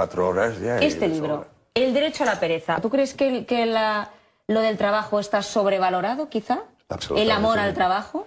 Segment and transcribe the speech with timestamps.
[0.00, 0.78] cuatro horas ya.
[0.78, 1.44] Este libro.
[1.74, 2.80] El derecho a la pereza.
[2.80, 4.10] ¿Tú crees que, el- que la-
[4.48, 6.54] lo del trabajo está sobrevalorado, quizá?
[6.54, 7.32] ¿El Absolutamente.
[7.34, 8.26] amor al trabajo?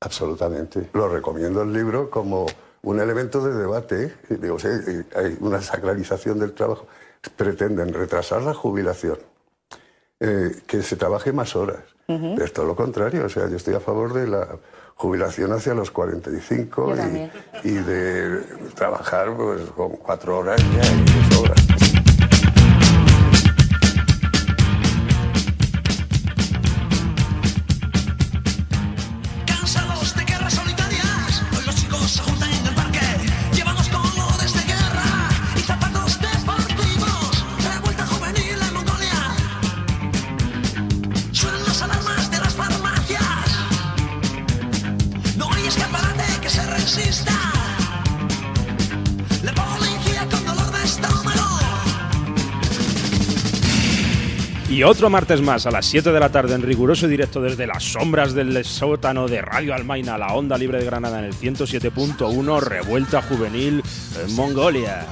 [0.00, 0.88] Absolutamente.
[0.92, 2.46] Lo recomiendo el libro como
[2.82, 4.04] un elemento de debate.
[4.30, 4.36] ¿eh?
[4.40, 4.68] Digo, sí,
[5.16, 6.86] hay una sacralización del trabajo.
[7.36, 9.18] Pretenden retrasar la jubilación,
[10.20, 11.80] eh, que se trabaje más horas.
[12.06, 13.24] Pero es todo lo contrario.
[13.24, 14.46] O sea, yo estoy a favor de la
[14.94, 17.02] jubilación hacia los 45 Yo
[17.64, 18.40] y, y de
[18.74, 21.61] trabajar pues, con cuatro horas ya y de sobra.
[54.92, 58.34] Otro martes más a las 7 de la tarde en riguroso directo desde las sombras
[58.34, 63.82] del sótano de Radio Almaina, la onda libre de Granada en el 107.1, revuelta juvenil
[64.22, 65.06] en Mongolia.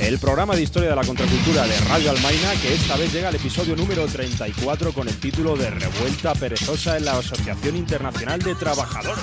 [0.00, 3.36] El programa de historia de la contracultura de Radio Almaina que esta vez llega al
[3.36, 9.22] episodio número 34 con el título de Revuelta Perezosa en la Asociación Internacional de Trabajadores.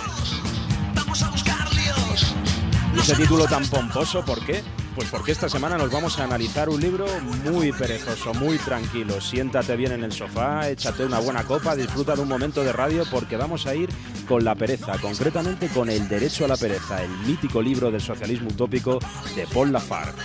[2.96, 4.64] ¿Y ese título tan pomposo por qué?
[4.96, 7.06] Pues porque esta semana nos vamos a analizar un libro
[7.46, 9.22] muy perezoso, muy tranquilo.
[9.22, 13.04] Siéntate bien en el sofá, échate una buena copa, disfruta de un momento de radio
[13.10, 13.90] porque vamos a ir
[14.28, 18.50] con la pereza, concretamente con El Derecho a la Pereza, el mítico libro del socialismo
[18.50, 19.00] utópico
[19.36, 20.22] de Paul Lafargue.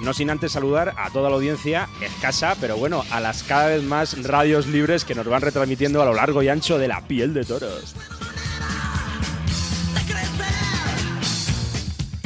[0.00, 3.82] No sin antes saludar a toda la audiencia escasa, pero bueno, a las cada vez
[3.82, 7.34] más radios libres que nos van retransmitiendo a lo largo y ancho de la piel
[7.34, 7.94] de toros.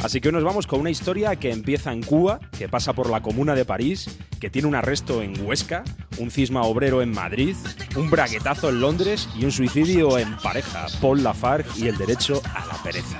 [0.05, 3.09] Así que hoy nos vamos con una historia que empieza en Cuba, que pasa por
[3.09, 4.07] la comuna de París,
[4.39, 5.83] que tiene un arresto en Huesca,
[6.19, 7.55] un cisma obrero en Madrid,
[7.95, 12.67] un braguetazo en Londres y un suicidio en pareja, Paul Lafargue y el derecho a
[12.67, 13.17] la pereza.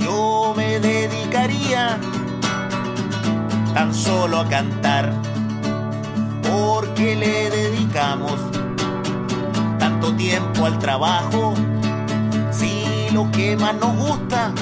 [0.00, 1.96] Yo me dedicaría
[3.72, 5.12] tan solo a cantar,
[6.42, 8.34] porque le dedicamos
[9.78, 11.54] tanto tiempo al trabajo,
[12.50, 14.52] si lo que más nos gusta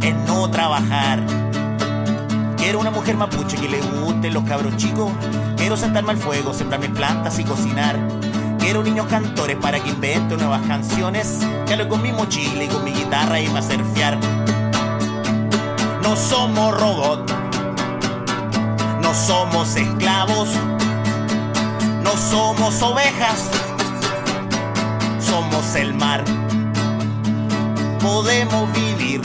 [0.00, 1.20] es no trabajar.
[2.56, 5.10] Quiero una mujer mapuche que le gusten los cabros chicos.
[5.56, 7.98] Quiero sentarme al fuego, sembrar mis plantas y cocinar.
[8.66, 11.38] Quiero niños cantores para que inventen nuevas canciones.
[11.66, 14.18] Que hablen con mi mochila y con mi guitarra y hacer fiar.
[16.02, 17.32] No somos robots.
[19.00, 20.48] No somos esclavos.
[22.02, 23.48] No somos ovejas.
[25.20, 26.24] Somos el mar.
[28.00, 29.22] Podemos vivir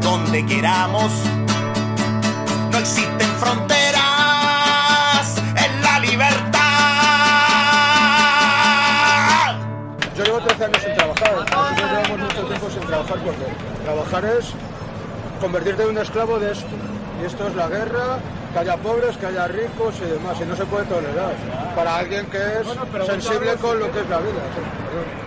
[0.00, 1.12] donde queramos.
[2.70, 3.91] No existen fronteras
[10.62, 11.32] años sin trabajar.
[11.32, 13.46] Nosotros llevamos mucho tiempo sin trabajar porque
[13.84, 14.52] trabajar es
[15.40, 16.66] convertirte en un esclavo de esto.
[17.20, 18.18] Y esto es la guerra,
[18.52, 20.36] que haya pobres, que haya ricos y demás.
[20.40, 21.34] Y no se puede tolerar.
[21.76, 24.42] Para alguien que es sensible con lo que es la vida.
[24.54, 25.21] sí,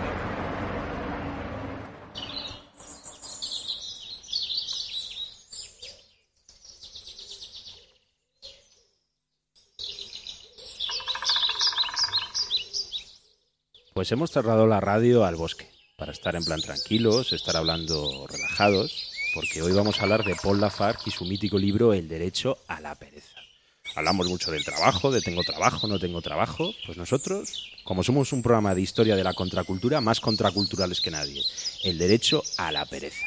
[13.96, 19.10] Pues hemos cerrado la radio al bosque, para estar en plan tranquilos, estar hablando relajados,
[19.32, 22.78] porque hoy vamos a hablar de Paul Lafargue y su mítico libro El derecho a
[22.82, 23.40] la pereza.
[23.94, 26.74] Hablamos mucho del trabajo, de tengo trabajo, no tengo trabajo.
[26.84, 31.42] Pues nosotros, como somos un programa de historia de la contracultura, más contraculturales que nadie.
[31.82, 33.24] El derecho a la pereza.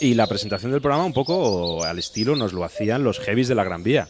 [0.00, 3.54] Y la presentación del programa un poco al estilo nos lo hacían los heavies de
[3.54, 4.08] la Gran Vía.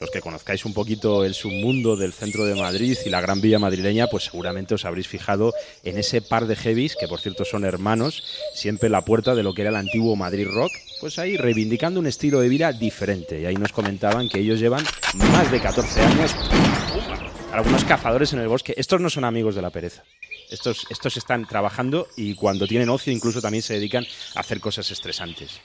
[0.00, 3.58] Los que conozcáis un poquito el submundo del centro de Madrid y la Gran Vía
[3.58, 5.52] madrileña, pues seguramente os habréis fijado
[5.82, 8.22] en ese par de heavies, que por cierto son hermanos,
[8.54, 12.06] siempre la puerta de lo que era el antiguo Madrid Rock, pues ahí reivindicando un
[12.06, 13.40] estilo de vida diferente.
[13.40, 14.84] Y ahí nos comentaban que ellos llevan
[15.14, 16.34] más de 14 años
[17.52, 18.74] algunos cazadores en el bosque.
[18.76, 20.04] Estos no son amigos de la pereza.
[20.48, 24.06] Estos, estos están trabajando y cuando tienen ocio incluso también se dedican
[24.36, 25.60] a hacer cosas estresantes.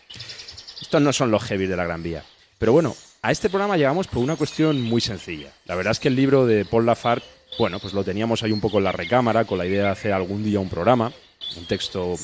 [0.82, 2.24] Estos no son los heavy de la Gran Vía.
[2.58, 5.54] Pero bueno, a este programa llegamos por una cuestión muy sencilla.
[5.66, 7.26] La verdad es que el libro de Paul Lafargue,
[7.58, 10.12] bueno, pues lo teníamos ahí un poco en la recámara con la idea de hacer
[10.12, 11.12] algún día un programa,
[11.56, 12.16] un texto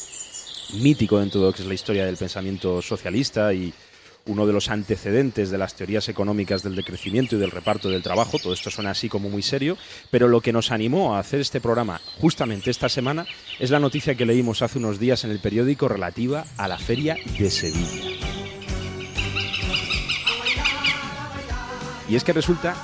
[0.74, 3.74] mítico dentro de lo que es la historia del pensamiento socialista y
[4.26, 8.38] uno de los antecedentes de las teorías económicas del decrecimiento y del reparto del trabajo.
[8.38, 9.78] Todo esto suena así como muy serio,
[10.12, 13.26] pero lo que nos animó a hacer este programa justamente esta semana
[13.58, 17.16] es la noticia que leímos hace unos días en el periódico relativa a la feria
[17.40, 18.09] de Sevilla.
[22.10, 22.76] Y es que resulta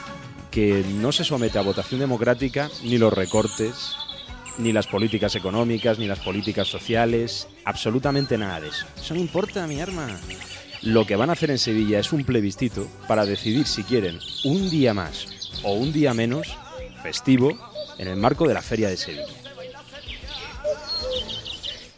[0.52, 3.96] que no se somete a votación democrática ni los recortes,
[4.60, 8.86] ni las políticas económicas, ni las políticas sociales, absolutamente nada de eso.
[8.96, 10.08] Eso no importa, mi arma.
[10.84, 14.70] Lo que van a hacer en Sevilla es un plebiscito para decidir si quieren un
[14.70, 15.28] día más
[15.64, 16.56] o un día menos
[17.02, 17.58] festivo
[17.98, 19.45] en el marco de la Feria de Sevilla.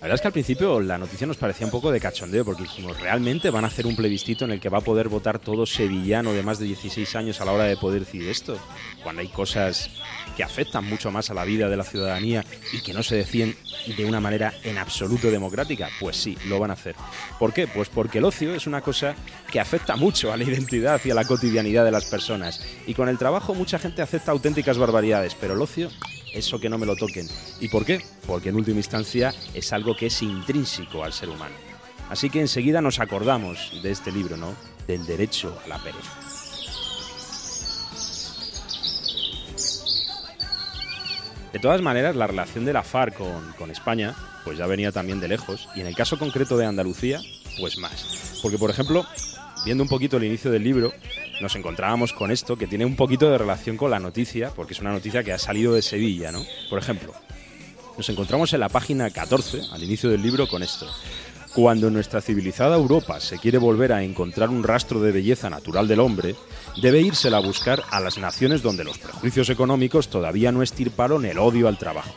[0.07, 2.97] Verdad es que al principio la noticia nos parecía un poco de cachondeo porque dijimos,
[2.97, 6.31] ¿realmente van a hacer un plebiscito en el que va a poder votar todo sevillano
[6.31, 8.57] de más de 16 años a la hora de poder decidir esto?
[9.03, 9.89] Cuando hay cosas
[10.37, 13.57] que afectan mucho más a la vida de la ciudadanía y que no se deciden
[13.97, 16.95] de una manera en absoluto democrática, pues sí, lo van a hacer.
[17.37, 17.67] ¿Por qué?
[17.67, 19.13] Pues porque el ocio es una cosa
[19.51, 22.65] que afecta mucho a la identidad y a la cotidianidad de las personas.
[22.85, 25.89] Y con el trabajo mucha gente acepta auténticas barbaridades, pero el ocio
[26.37, 27.27] eso que no me lo toquen.
[27.59, 28.01] ¿Y por qué?
[28.25, 31.55] Porque en última instancia es algo que es intrínseco al ser humano.
[32.09, 34.55] Así que enseguida nos acordamos de este libro, ¿no?
[34.87, 36.13] Del derecho a la pereza.
[41.51, 45.19] De todas maneras, la relación de la FARC con, con España, pues ya venía también
[45.19, 47.19] de lejos, y en el caso concreto de Andalucía,
[47.59, 48.39] pues más.
[48.41, 49.05] Porque, por ejemplo,
[49.65, 50.93] viendo un poquito el inicio del libro,
[51.41, 54.81] nos encontrábamos con esto que tiene un poquito de relación con la noticia, porque es
[54.81, 56.43] una noticia que ha salido de Sevilla, ¿no?
[56.69, 57.13] Por ejemplo,
[57.97, 60.87] nos encontramos en la página 14, al inicio del libro, con esto.
[61.53, 65.99] Cuando nuestra civilizada Europa se quiere volver a encontrar un rastro de belleza natural del
[65.99, 66.35] hombre,
[66.81, 71.39] debe írsela a buscar a las naciones donde los prejuicios económicos todavía no estirparon el
[71.39, 72.13] odio al trabajo.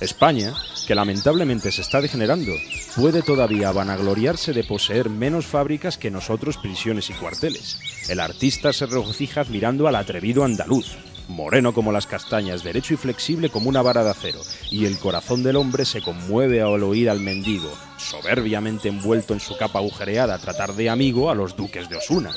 [0.00, 0.54] España,
[0.86, 2.52] que lamentablemente se está degenerando,
[2.96, 7.78] puede todavía vanagloriarse de poseer menos fábricas que nosotros prisiones y cuarteles.
[8.08, 10.96] El artista se regocija admirando al atrevido andaluz,
[11.28, 15.42] moreno como las castañas, derecho y flexible como una vara de acero, y el corazón
[15.42, 20.74] del hombre se conmueve al oír al mendigo, soberbiamente envuelto en su capa agujereada, tratar
[20.74, 22.30] de amigo a los duques de Osuna.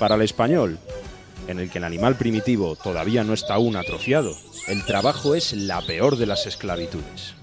[0.00, 0.78] Para el español,
[1.46, 4.36] en el que el animal primitivo todavía no está aún atrofiado,
[4.68, 7.34] el trabajo es la peor de las esclavitudes.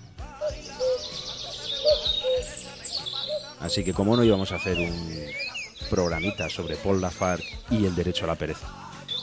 [3.59, 5.25] Así que como no íbamos a hacer un
[5.89, 8.67] programita sobre Paul Lafargue y el derecho a la pereza.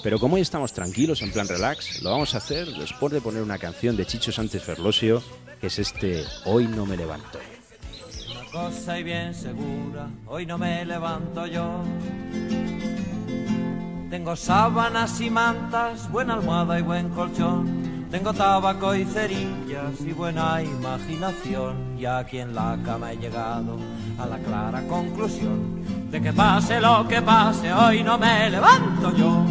[0.02, 3.42] Pero como hoy estamos tranquilos, en plan relax, lo vamos a hacer después de poner
[3.42, 5.22] una canción de Chicho Sánchez Ferlosio,
[5.60, 7.38] que es este Hoy no me levanto.
[8.30, 11.82] Una cosa y bien segura, hoy no me levanto yo.
[14.10, 18.08] Tengo sábanas y mantas, buena almohada y buen colchón.
[18.10, 21.96] Tengo tabaco y cerillas y buena imaginación.
[21.96, 23.78] Y aquí en la cama he llegado
[24.18, 29.44] a la clara conclusión de que pase lo que pase, hoy no me levanto yo.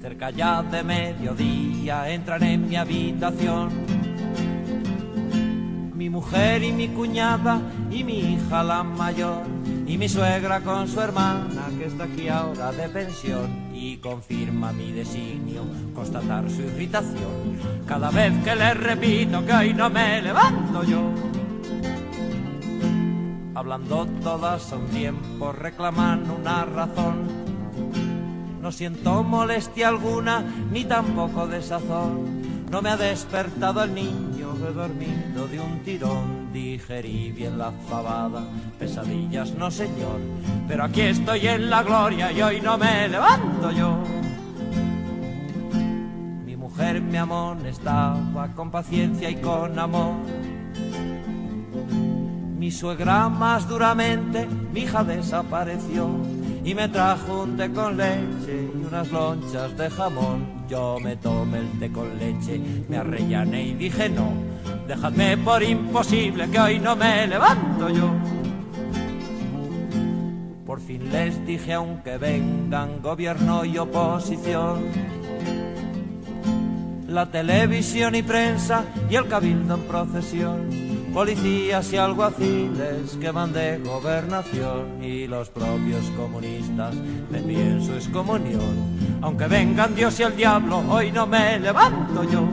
[0.00, 3.70] Cerca ya de mediodía entran en mi habitación
[6.00, 9.42] mi mujer y mi cuñada y mi hija la mayor
[9.90, 14.92] y mi suegra con su hermana que está aquí ahora de pensión y confirma mi
[14.92, 17.58] designio constatar su irritación.
[17.86, 21.12] Cada vez que le repito que hoy no me levanto yo
[23.52, 27.26] hablando todas a un tiempo reclaman una razón.
[28.62, 32.68] No siento molestia alguna ni tampoco desazón.
[32.70, 38.42] No me ha despertado el niño, he dormido de un tirón, digerí bien la fabada,
[38.78, 40.20] pesadillas no señor,
[40.68, 43.98] pero aquí estoy en la gloria y hoy no me levanto yo.
[46.44, 50.16] Mi mujer me amonestaba con paciencia y con amor.
[52.58, 56.10] Mi suegra más duramente, mi hija desapareció
[56.64, 60.59] y me trajo un té con leche y unas lonchas de jamón.
[60.70, 64.32] Yo me tomé el té con leche, me arrellané y dije no,
[64.86, 68.08] dejadme por imposible que hoy no me levanto yo.
[70.64, 74.84] Por fin les dije aunque vengan gobierno y oposición,
[77.08, 83.78] la televisión y prensa y el cabildo en procesión policías y alguaciles que van de
[83.78, 86.94] gobernación y los propios comunistas
[87.30, 87.40] me
[87.84, 88.98] su excomunión.
[89.20, 92.44] Aunque vengan Dios y el diablo, hoy no me levanto yo.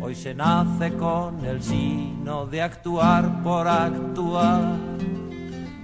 [0.00, 4.76] Hoy se nace con el sino de actuar por actuar.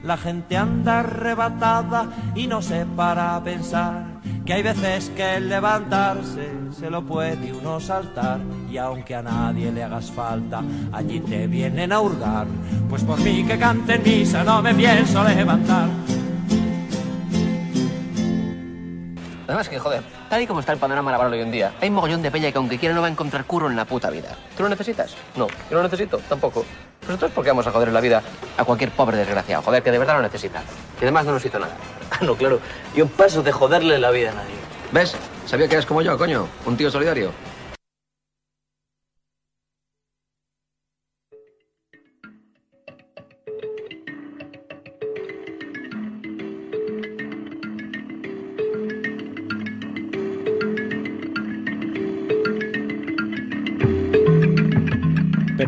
[0.03, 4.08] La gente anda arrebatada y no se para pensar
[4.49, 8.41] que hay veces que el levantarse se lo puede uno saltar
[8.73, 12.47] y aunque a nadie le hagas falta, allí te vienen a hurgar.
[12.89, 15.91] Pues por mí que cante en misa no me pienso levantar.
[19.49, 22.21] Además que, joder, tal y como está el panorama laboral hoy en día, hay mogollón
[22.21, 24.37] de peña que aunque quiera no va a encontrar curro en la puta vida.
[24.55, 25.17] ¿Tú lo necesitas?
[25.37, 25.47] No.
[25.71, 26.19] ¿Yo lo necesito?
[26.29, 26.67] Tampoco.
[27.01, 28.23] Entonces, ¿por qué vamos a joder la vida
[28.59, 29.63] a cualquier pobre desgraciado?
[29.63, 30.61] Joder, que de verdad lo necesita.
[31.01, 31.75] Y además no nos hizo nada.
[32.11, 32.59] Ah, no, claro.
[32.97, 34.55] Yo paso de joderle la vida a nadie.
[34.93, 35.15] ¿Ves?
[35.45, 36.49] Sabía que eres como yo, coño.
[36.65, 37.33] Un tío solidario.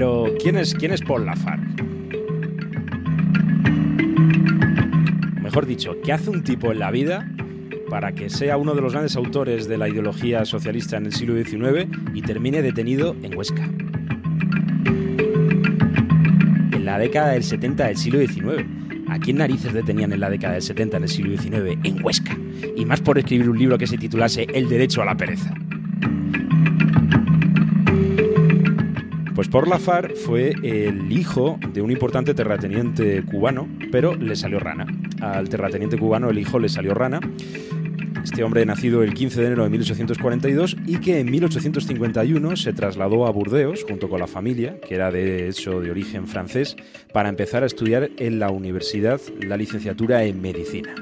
[0.01, 1.83] Pero, ¿quién es, quién es Paul Lafargue?
[5.43, 7.29] Mejor dicho, ¿qué hace un tipo en la vida
[7.91, 11.35] para que sea uno de los grandes autores de la ideología socialista en el siglo
[11.35, 13.69] XIX y termine detenido en Huesca?
[16.73, 18.65] En la década del 70 del siglo XIX.
[19.07, 21.79] ¿A quién narices detenían en la década del 70 en el siglo XIX?
[21.85, 22.39] En Huesca.
[22.75, 25.53] Y más por escribir un libro que se titulase El derecho a la pereza.
[29.41, 34.87] Pues Porlafar fue el hijo de un importante terrateniente cubano, pero le salió rana.
[35.23, 37.21] Al terrateniente cubano el hijo le salió rana.
[38.23, 43.27] Este hombre nacido el 15 de enero de 1842 y que en 1851 se trasladó
[43.27, 46.77] a Burdeos junto con la familia, que era de hecho de origen francés,
[47.15, 50.95] para empezar a estudiar en la universidad la licenciatura en medicina.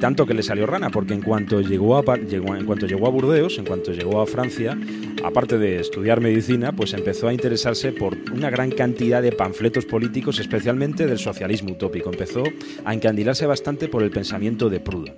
[0.00, 3.10] Tanto que le salió rana, porque en cuanto llegó a, llegó- en cuanto llegó a
[3.10, 4.76] Burdeos, en cuanto llegó a Francia,
[5.22, 10.38] aparte de estudiar medicina, pues empezó a interesarse por una gran cantidad de panfletos políticos,
[10.38, 12.10] especialmente del socialismo utópico.
[12.10, 12.44] Empezó
[12.84, 15.16] a encandilarse bastante por el pensamiento de Proudhon.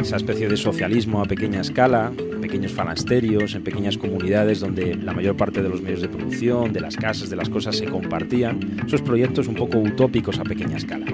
[0.00, 5.12] Esa especie de socialismo a pequeña escala, en pequeños falasterios, en pequeñas comunidades donde la
[5.14, 8.58] mayor parte de los medios de producción, de las casas, de las cosas se compartían,
[8.86, 11.06] esos proyectos un poco utópicos a pequeña escala.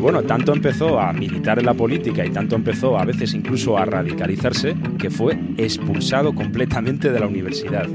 [0.00, 3.76] Y bueno, tanto empezó a militar en la política y tanto empezó a veces incluso
[3.76, 7.86] a radicalizarse que fue expulsado completamente de la universidad.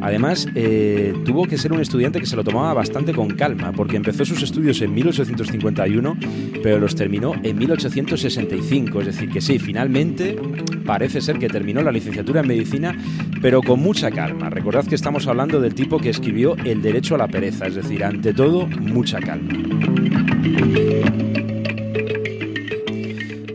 [0.00, 3.98] Además, eh, tuvo que ser un estudiante que se lo tomaba bastante con calma, porque
[3.98, 6.16] empezó sus estudios en 1851,
[6.62, 9.00] pero los terminó en 1865.
[9.00, 10.38] Es decir, que sí, finalmente
[10.86, 12.96] parece ser que terminó la licenciatura en medicina,
[13.42, 14.48] pero con mucha calma.
[14.48, 18.02] Recordad que estamos hablando del tipo que escribió El derecho a la pereza, es decir,
[18.02, 19.52] ante todo, mucha calma.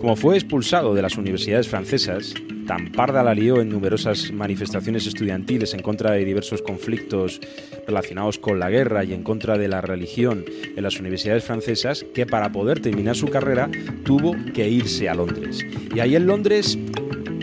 [0.06, 2.36] Como fue expulsado de las universidades francesas,
[2.68, 7.42] tan parda la lió en numerosas manifestaciones estudiantiles en contra de diversos conflictos
[7.88, 10.46] relacionados con la guerra y en contra de la religión
[10.76, 13.68] en las universidades francesas, que para poder terminar su carrera
[14.04, 15.66] tuvo que irse a Londres.
[15.96, 16.78] Y ahí en Londres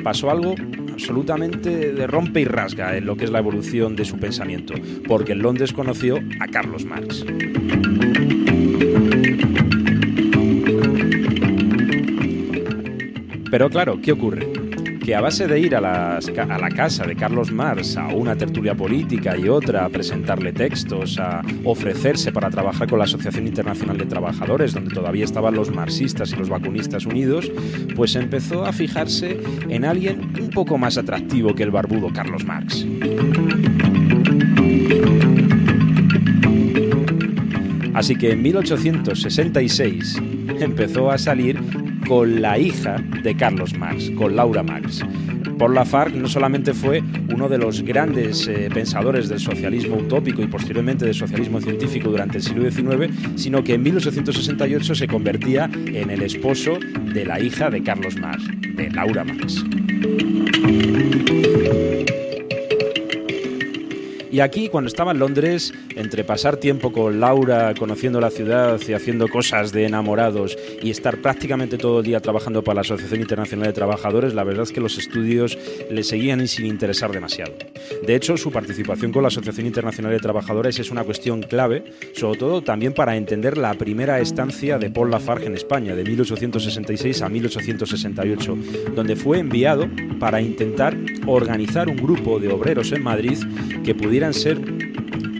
[0.04, 0.54] pasó algo
[0.92, 4.74] absolutamente de rompe y rasga en lo que es la evolución de su pensamiento,
[5.08, 7.24] porque en Londres conoció a Carlos Marx.
[13.52, 14.50] Pero claro, ¿qué ocurre?
[15.04, 19.36] Que a base de ir a, la casa de Carlos Marx a una tertulia política
[19.36, 24.72] y otra, a presentarle textos, a ofrecerse para trabajar con la Asociación Internacional de Trabajadores,
[24.72, 27.52] donde todavía estaban los marxistas y los vacunistas unidos,
[27.94, 32.86] pues empezó a fijarse en alguien un poco más atractivo que el barbudo Carlos Marx.
[37.92, 40.22] Así que en 1866
[40.58, 45.04] empezó a salir con la hija de Carlos Marx, con Laura Marx.
[45.58, 50.46] Paul Lafargue no solamente fue uno de los grandes eh, pensadores del socialismo utópico y
[50.46, 56.10] posteriormente del socialismo científico durante el siglo XIX, sino que en 1868 se convertía en
[56.10, 56.78] el esposo
[57.14, 58.42] de la hija de Carlos Marx,
[58.74, 59.64] de Laura Marx.
[64.32, 68.94] Y aquí, cuando estaba en Londres, entre pasar tiempo con Laura, conociendo la ciudad y
[68.94, 73.66] haciendo cosas de enamorados y estar prácticamente todo el día trabajando para la Asociación Internacional
[73.66, 75.58] de Trabajadores, la verdad es que los estudios
[75.90, 77.52] le seguían sin interesar demasiado.
[78.06, 81.84] De hecho, su participación con la Asociación Internacional de Trabajadores es una cuestión clave,
[82.14, 87.20] sobre todo también para entender la primera estancia de Paul Lafargue en España, de 1866
[87.20, 88.56] a 1868,
[88.94, 90.96] donde fue enviado para intentar
[91.26, 93.38] organizar un grupo de obreros en Madrid
[93.84, 93.94] que
[94.30, 94.58] ser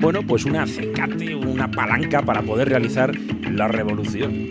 [0.02, 3.16] bueno, pues un acicate, una palanca para poder realizar
[3.48, 4.48] la revolución.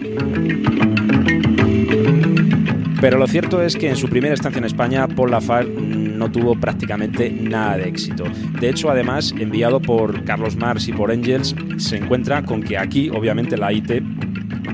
[3.01, 6.55] Pero lo cierto es que en su primera estancia en España, Paul Lafargue no tuvo
[6.55, 8.23] prácticamente nada de éxito.
[8.61, 13.09] De hecho, además, enviado por Carlos Marx y por Engels, se encuentra con que aquí,
[13.09, 14.00] obviamente, la IT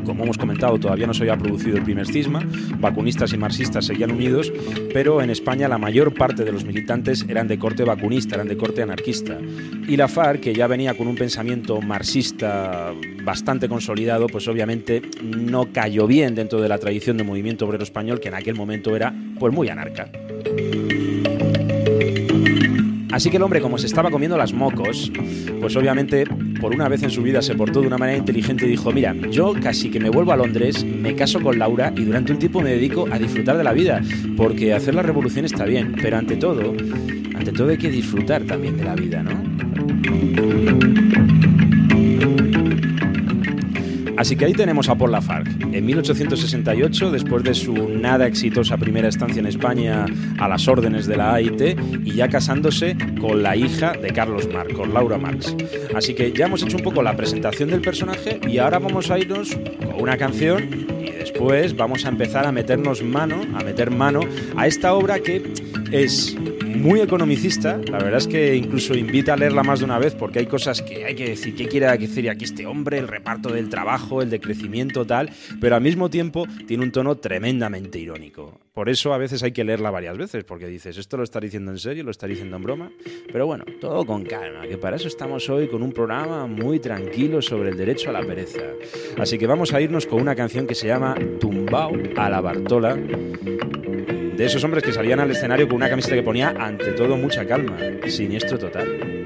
[0.07, 2.43] como hemos comentado, todavía no se había producido el primer cisma,
[2.79, 4.51] vacunistas y marxistas seguían unidos,
[4.93, 8.57] pero en España la mayor parte de los militantes eran de corte vacunista, eran de
[8.57, 9.37] corte anarquista.
[9.87, 15.71] Y la FARC, que ya venía con un pensamiento marxista bastante consolidado, pues obviamente no
[15.71, 19.13] cayó bien dentro de la tradición del movimiento obrero español, que en aquel momento era
[19.37, 20.09] pues muy anarca.
[23.17, 25.11] Así que el hombre, como se estaba comiendo las mocos,
[25.59, 26.23] pues obviamente
[26.61, 29.15] por una vez en su vida se portó de una manera inteligente y dijo, mira,
[29.31, 32.61] yo casi que me vuelvo a Londres, me caso con Laura y durante un tiempo
[32.61, 34.03] me dedico a disfrutar de la vida,
[34.37, 36.75] porque hacer la revolución está bien, pero ante todo,
[37.33, 39.41] ante todo hay que disfrutar también de la vida, ¿no?
[44.17, 45.51] Así que ahí tenemos a Paul Lafargue.
[45.77, 50.05] En 1868, después de su nada exitosa primera estancia en España
[50.39, 54.73] a las órdenes de la AIT y ya casándose con la hija de Carlos Marx,
[54.73, 55.55] con Laura Marx.
[55.95, 59.19] Así que ya hemos hecho un poco la presentación del personaje y ahora vamos a
[59.19, 59.55] irnos
[59.85, 60.67] con una canción
[60.99, 64.21] y después vamos a empezar a meternos mano, a meter mano
[64.55, 65.43] a esta obra que
[65.91, 66.35] es
[66.75, 67.79] muy economicista.
[67.89, 70.81] La verdad es que incluso invita a leerla más de una vez porque hay cosas
[70.81, 71.55] que hay que decir.
[71.55, 72.97] ¿Qué quiere decir aquí este hombre?
[72.97, 75.29] El reparto del trabajo, el decrecimiento, tal.
[75.59, 78.59] Pero al mismo tiempo tiene un tono tremendamente irónico.
[78.73, 81.71] Por eso a veces hay que leerla varias veces porque dices, ¿esto lo está diciendo
[81.71, 82.03] en serio?
[82.03, 82.91] ¿Lo está diciendo en broma?
[83.31, 87.41] Pero bueno, todo con calma, que para eso estamos hoy con un programa muy tranquilo
[87.41, 88.61] sobre el derecho a la pereza.
[89.17, 92.97] Así que vamos a irnos con una canción que se llama Tumbao a la Bartola
[94.37, 97.45] de esos hombres que salían al escenario con una camiseta que ponía ante todo mucha
[97.45, 97.77] calma,
[98.07, 99.25] siniestro total.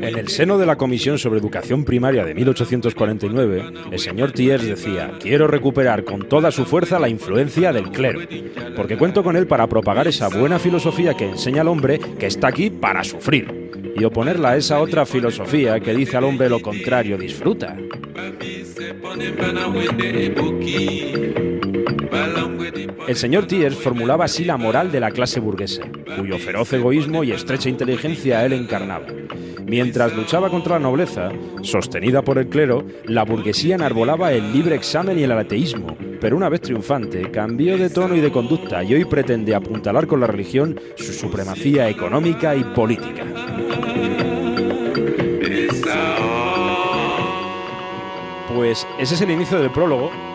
[0.00, 5.12] En el seno de la Comisión sobre Educación Primaria de 1849, el señor Thiers decía,
[5.20, 8.20] quiero recuperar con toda su fuerza la influencia del clero,
[8.76, 12.48] porque cuento con él para propagar esa buena filosofía que enseña al hombre que está
[12.48, 17.18] aquí para sufrir, y oponerla a esa otra filosofía que dice al hombre lo contrario,
[17.18, 17.76] disfruta.
[23.08, 25.82] El señor Thiers formulaba así la moral de la clase burguesa,
[26.16, 29.06] cuyo feroz egoísmo y estrecha inteligencia él encarnaba.
[29.66, 31.30] Mientras luchaba contra la nobleza,
[31.62, 36.48] sostenida por el clero, la burguesía enarbolaba el libre examen y el ateísmo, pero una
[36.48, 40.78] vez triunfante, cambió de tono y de conducta y hoy pretende apuntalar con la religión
[40.96, 43.24] su supremacía económica y política.
[48.54, 50.31] Pues ese es el inicio del prólogo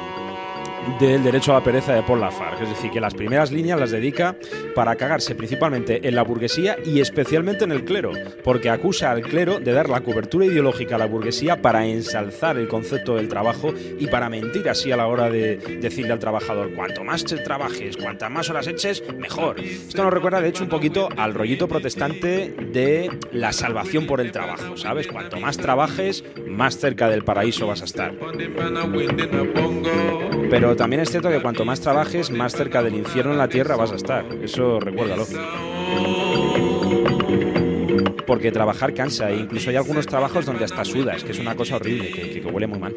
[1.00, 2.64] del derecho a la pereza de Paul Lafargue.
[2.64, 4.36] Es decir, que las primeras líneas las dedica
[4.76, 8.12] para cagarse principalmente en la burguesía y especialmente en el clero,
[8.44, 12.68] porque acusa al clero de dar la cobertura ideológica a la burguesía para ensalzar el
[12.68, 17.04] concepto del trabajo y para mentir así a la hora de decirle al trabajador, cuanto
[17.04, 19.60] más te trabajes, cuantas más horas eches, mejor.
[19.60, 24.32] Esto nos recuerda de hecho un poquito al rollito protestante de la salvación por el
[24.32, 25.08] trabajo, ¿sabes?
[25.08, 28.14] Cuanto más trabajes, más cerca del paraíso vas a estar.
[30.50, 33.76] Pero también es cierto que cuanto más trabajes, más cerca del infierno en la tierra
[33.76, 34.26] vas a estar.
[34.42, 35.26] Eso recuérdalo.
[38.26, 41.78] Porque trabajar cansa e incluso hay algunos trabajos donde hasta sudas, que es una cosa
[41.78, 42.94] horrible, que, que- que huele muy mal.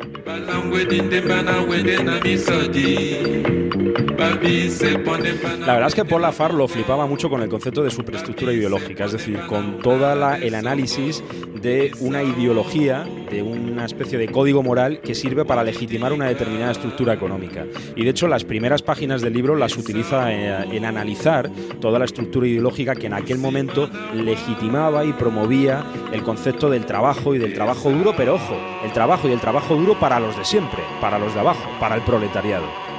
[5.61, 9.05] La verdad es que Paul Lafargue lo flipaba mucho con el concepto de superestructura ideológica,
[9.05, 11.23] es decir, con todo el análisis
[11.61, 16.73] de una ideología, de una especie de código moral que sirve para legitimar una determinada
[16.73, 17.67] estructura económica.
[17.97, 22.05] Y de hecho las primeras páginas del libro las utiliza eh, en analizar toda la
[22.05, 27.55] estructura ideológica que en aquel momento legitimaba y promovía el concepto del trabajo y del
[27.55, 31.19] trabajo duro, pero ojo, el trabajo y el trabajo duro para los de siempre, para
[31.19, 32.90] los de abajo, para el proletariado.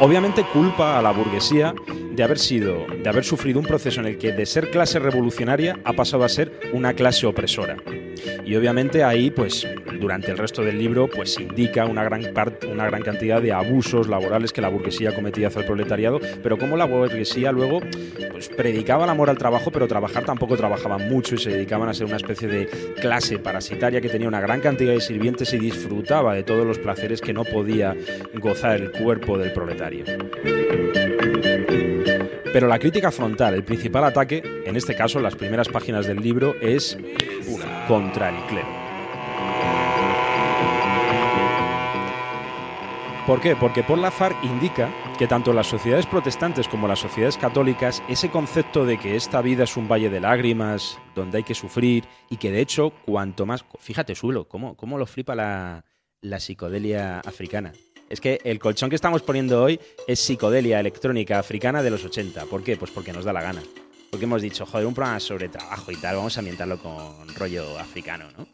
[0.00, 1.74] Obviamente culpa a la burguesía
[2.12, 5.80] de haber sido, de haber sufrido un proceso en el que de ser clase revolucionaria
[5.84, 7.76] ha pasado a ser una clase opresora.
[8.44, 9.66] Y obviamente ahí, pues,
[9.98, 14.08] durante el resto del libro, pues indica una gran parte, una gran cantidad de abusos
[14.08, 17.80] laborales que la burguesía cometía hacia el proletariado, pero como la burguesía luego,
[18.30, 21.94] pues, predicaba el amor al trabajo, pero trabajar tampoco trabajaban mucho y se dedicaban a
[21.94, 22.66] ser una especie de
[23.00, 27.20] clase parasitaria que tenía una gran cantidad de sirvientes y disfrutaba de todos los placeres
[27.20, 27.94] que no podía
[28.34, 30.04] gozar el cuerpo del proletario.
[32.58, 36.56] Pero la crítica frontal, el principal ataque, en este caso, las primeras páginas del libro,
[36.60, 36.98] es
[37.46, 38.66] una, contra el clero.
[43.28, 43.54] ¿Por qué?
[43.54, 48.84] Porque Paul Lafargue indica que tanto las sociedades protestantes como las sociedades católicas, ese concepto
[48.84, 52.50] de que esta vida es un valle de lágrimas, donde hay que sufrir, y que
[52.50, 53.64] de hecho, cuanto más.
[53.78, 55.84] Fíjate, Suelo, cómo, cómo lo flipa la,
[56.22, 57.72] la psicodelia africana.
[58.08, 62.46] Es que el colchón que estamos poniendo hoy es psicodelia electrónica africana de los 80.
[62.46, 62.76] ¿Por qué?
[62.76, 63.62] Pues porque nos da la gana.
[64.10, 67.78] Porque hemos dicho, joder, un programa sobre trabajo y tal, vamos a ambientarlo con rollo
[67.78, 68.46] africano, ¿no?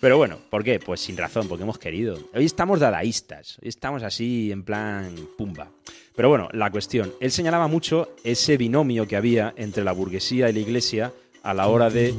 [0.00, 0.80] Pero bueno, ¿por qué?
[0.80, 2.18] Pues sin razón, porque hemos querido.
[2.34, 5.70] Hoy estamos dadaístas, hoy estamos así en plan pumba.
[6.16, 10.52] Pero bueno, la cuestión, él señalaba mucho ese binomio que había entre la burguesía y
[10.54, 12.14] la iglesia a la hora de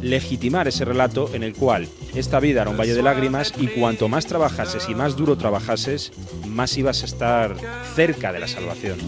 [0.00, 4.08] legitimar ese relato en el cual esta vida era un valle de lágrimas y cuanto
[4.08, 6.12] más trabajases y más duro trabajases,
[6.46, 7.56] más ibas a estar
[7.94, 8.98] cerca de la salvación.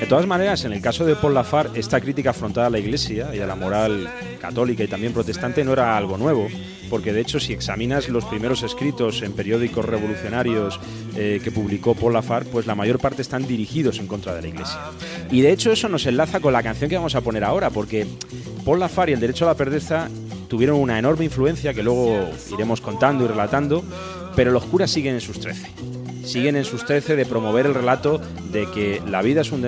[0.00, 3.34] De todas maneras, en el caso de Paul Lafargue, esta crítica frontal a la Iglesia
[3.34, 4.08] y a la moral
[4.40, 6.46] católica y también protestante no era algo nuevo,
[6.88, 10.78] porque de hecho si examinas los primeros escritos en periódicos revolucionarios
[11.16, 14.48] eh, que publicó Paul Lafargue, pues la mayor parte están dirigidos en contra de la
[14.48, 14.78] Iglesia.
[15.32, 18.06] Y de hecho eso nos enlaza con la canción que vamos a poner ahora, porque
[18.64, 20.08] Paul Lafargue y el derecho a la perdeza
[20.46, 23.82] tuvieron una enorme influencia que luego iremos contando y relatando,
[24.36, 25.68] pero los curas siguen en sus trece
[26.28, 28.20] siguen en sus 13 de promover el relato
[28.52, 29.62] de que la vida es un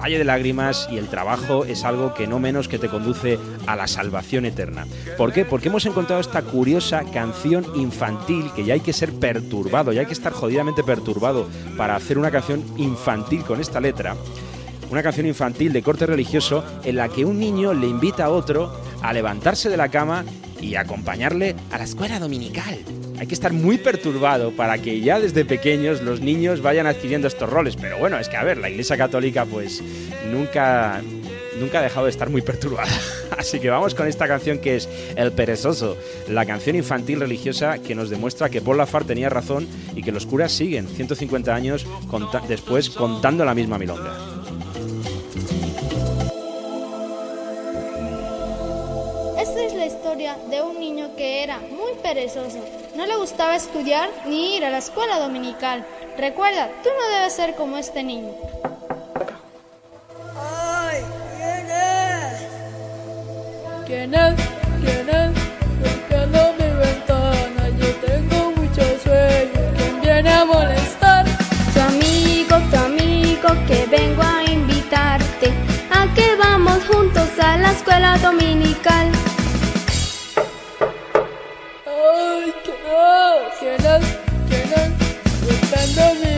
[0.00, 3.76] valle de lágrimas y el trabajo es algo que no menos que te conduce a
[3.76, 4.86] la salvación eterna.
[5.18, 5.44] ¿Por qué?
[5.44, 10.06] Porque hemos encontrado esta curiosa canción infantil que ya hay que ser perturbado, ya hay
[10.06, 14.16] que estar jodidamente perturbado para hacer una canción infantil con esta letra.
[14.90, 18.72] Una canción infantil de corte religioso en la que un niño le invita a otro
[19.02, 20.24] a levantarse de la cama
[20.60, 22.78] y acompañarle a la escuela dominical.
[23.18, 27.48] Hay que estar muy perturbado para que ya desde pequeños los niños vayan adquiriendo estos
[27.48, 27.76] roles.
[27.76, 29.82] Pero bueno, es que a ver, la Iglesia Católica pues
[30.30, 31.00] nunca
[31.58, 32.92] nunca ha dejado de estar muy perturbada.
[33.38, 35.96] Así que vamos con esta canción que es El Perezoso,
[36.28, 40.26] la canción infantil religiosa que nos demuestra que Paul Lafar tenía razón y que los
[40.26, 41.86] curas siguen 150 años
[42.48, 44.45] después contando la misma milonga.
[50.16, 52.64] Historia de un niño que era muy perezoso.
[52.96, 55.84] No le gustaba estudiar ni ir a la escuela dominical.
[56.16, 58.32] Recuerda, tú no debes ser como este niño.
[60.34, 61.02] ¡Ay!
[61.36, 62.46] ¿Quién es?
[63.86, 64.34] ¿Quién es?
[64.82, 65.30] ¿Quién es?
[65.82, 69.60] Golpeando mi ventana, yo tengo mucho sueño.
[69.76, 71.26] ¿Quién viene a molestar?
[71.74, 75.52] Tu amigo, tu amigo, que vengo a invitarte
[75.90, 79.25] a que vamos juntos a la escuela dominical.
[83.66, 84.06] ¿Quién es?
[84.48, 84.90] ¿Quién es?
[85.44, 86.30] Golpeando mi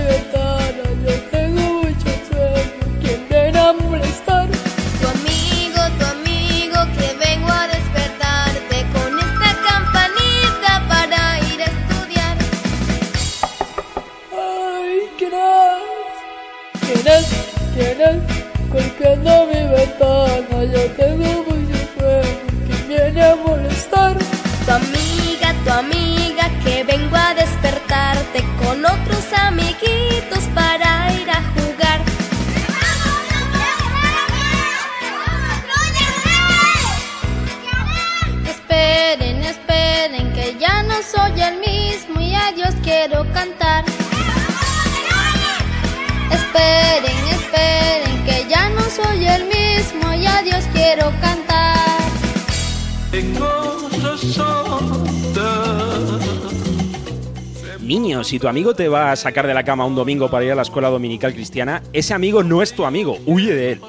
[58.39, 60.63] tu amigo te va a sacar de la cama un domingo para ir a la
[60.63, 63.81] escuela dominical cristiana, ese amigo no es tu amigo, huye de él.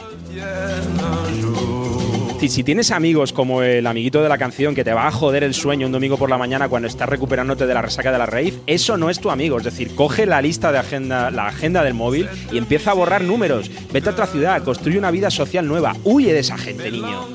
[2.39, 5.43] Si, si tienes amigos como el amiguito de la canción que te va a joder
[5.43, 8.25] el sueño un domingo por la mañana cuando estás recuperándote de la resaca de la
[8.25, 9.57] raíz, eso no es tu amigo.
[9.57, 13.23] Es decir, coge la lista de agenda, la agenda del móvil y empieza a borrar
[13.23, 13.69] números.
[13.91, 15.97] Vete a otra ciudad, construye una vida social nueva.
[16.05, 17.27] Huye de esa gente, niño.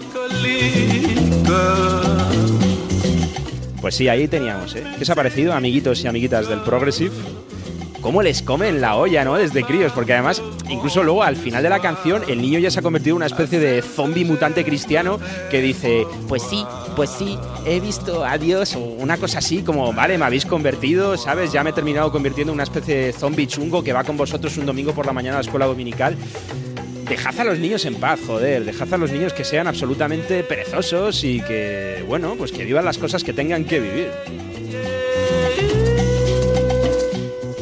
[3.84, 4.82] Pues sí, ahí teníamos, ¿eh?
[4.96, 7.12] ¿Qué os ha parecido, amiguitos y amiguitas del Progressive?
[8.00, 9.36] cómo les comen la olla, ¿no?
[9.36, 12.78] Desde críos, porque además, incluso luego al final de la canción, el niño ya se
[12.78, 15.18] ha convertido en una especie de zombie mutante cristiano
[15.50, 16.64] que dice, pues sí,
[16.96, 21.18] pues sí, he visto a Dios, o una cosa así, como, vale, me habéis convertido,
[21.18, 21.52] ¿sabes?
[21.52, 24.56] Ya me he terminado convirtiendo en una especie de zombie chungo que va con vosotros
[24.56, 26.16] un domingo por la mañana a la escuela dominical.
[27.08, 31.22] Dejad a los niños en paz, joder, dejad a los niños que sean absolutamente perezosos
[31.22, 34.08] y que, bueno, pues que vivan las cosas que tengan que vivir.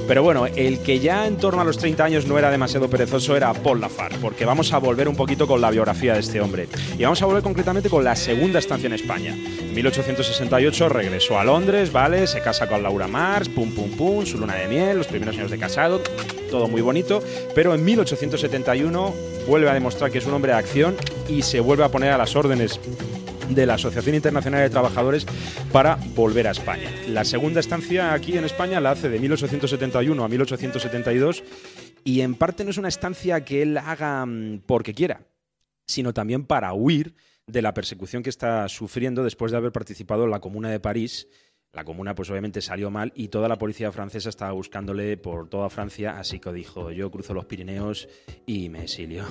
[0.07, 3.37] Pero bueno, el que ya en torno a los 30 años no era demasiado perezoso
[3.37, 6.69] era Paul Lafar, porque vamos a volver un poquito con la biografía de este hombre.
[6.99, 9.37] Y vamos a volver concretamente con la segunda estancia en España.
[9.73, 12.27] En 1868 regresó a Londres, ¿vale?
[12.27, 15.51] Se casa con Laura Mars, pum pum pum, su luna de miel, los primeros años
[15.51, 16.03] de casado,
[16.51, 17.23] todo muy bonito.
[17.55, 19.15] Pero en 1871
[19.49, 20.95] vuelve a demostrar que es un hombre de acción
[21.27, 22.79] y se vuelve a poner a las órdenes
[23.49, 25.25] de la Asociación Internacional de Trabajadores
[25.73, 26.91] para volver a España.
[27.09, 31.45] La segunda estancia aquí en España la hace de 1871 a 1872
[32.05, 35.23] y en parte no es una estancia que él haga mm, porque quiera,
[35.87, 37.15] sino también para huir
[37.47, 41.29] de la persecución que está sufriendo después de haber participado en la Comuna de París.
[41.73, 45.71] La comuna pues obviamente salió mal y toda la policía francesa estaba buscándole por toda
[45.71, 48.09] Francia, así que dijo, yo cruzo los Pirineos
[48.45, 49.25] y me exilio.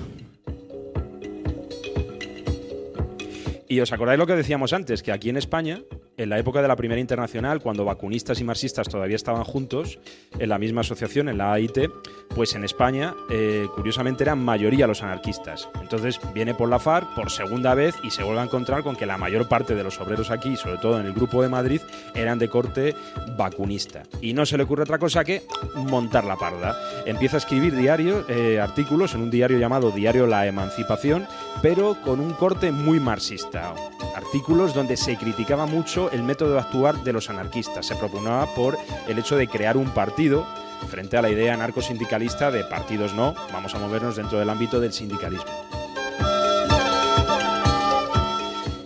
[3.68, 5.82] Y os acordáis lo que decíamos antes, que aquí en España,
[6.16, 9.98] en la época de la Primera Internacional, cuando vacunistas y marxistas todavía estaban juntos,
[10.38, 11.90] en la misma asociación, en la AIT,
[12.34, 15.68] pues en España, eh, curiosamente, eran mayoría los anarquistas.
[15.80, 19.06] Entonces viene por la FARC por segunda vez y se vuelve a encontrar con que
[19.06, 21.80] la mayor parte de los obreros aquí, sobre todo en el Grupo de Madrid,
[22.14, 22.94] eran de corte
[23.36, 24.02] vacunista.
[24.20, 25.42] Y no se le ocurre otra cosa que
[25.74, 26.76] montar la parda.
[27.06, 31.26] Empieza a escribir diarios, eh, artículos en un diario llamado Diario La Emancipación,
[31.60, 33.74] pero con un corte muy marxista.
[34.16, 37.86] Artículos donde se criticaba mucho el método de actuar de los anarquistas.
[37.86, 40.46] Se proponía por el hecho de crear un partido
[40.88, 44.92] frente a la idea anarcosindicalista de partidos no, vamos a movernos dentro del ámbito del
[44.92, 45.50] sindicalismo.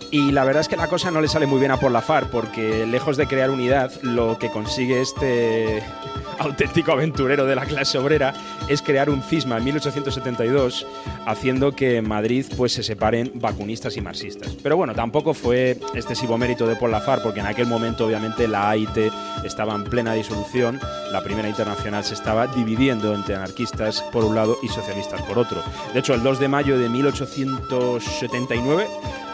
[0.09, 2.29] Y la verdad es que la cosa no le sale muy bien a Paul Lafar,
[2.29, 5.83] porque lejos de crear unidad, lo que consigue este
[6.39, 8.33] auténtico aventurero de la clase obrera,
[8.69, 10.87] es crear un cisma en 1872,
[11.25, 14.55] haciendo que en Madrid pues, se separen vacunistas y marxistas.
[14.63, 18.69] Pero bueno, tampoco fue excesivo mérito de Paul Lafar, porque en aquel momento obviamente la
[18.69, 19.11] AIT
[19.43, 20.79] estaba en plena disolución,
[21.11, 25.61] la primera internacional se estaba dividiendo entre anarquistas por un lado y socialistas por otro.
[25.93, 28.87] De hecho, el 2 de mayo de 1879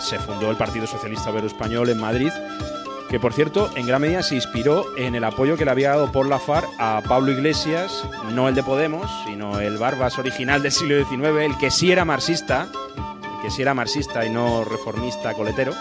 [0.03, 2.31] se fundó el Partido Socialista Obrero Español en Madrid,
[3.09, 6.11] que por cierto, en gran medida se inspiró en el apoyo que le había dado
[6.11, 10.97] Paul Lafar a Pablo Iglesias, no el de Podemos, sino el Barbas original del siglo
[10.97, 15.73] XIX, el que sí era marxista, el que sí era marxista y no reformista coletero.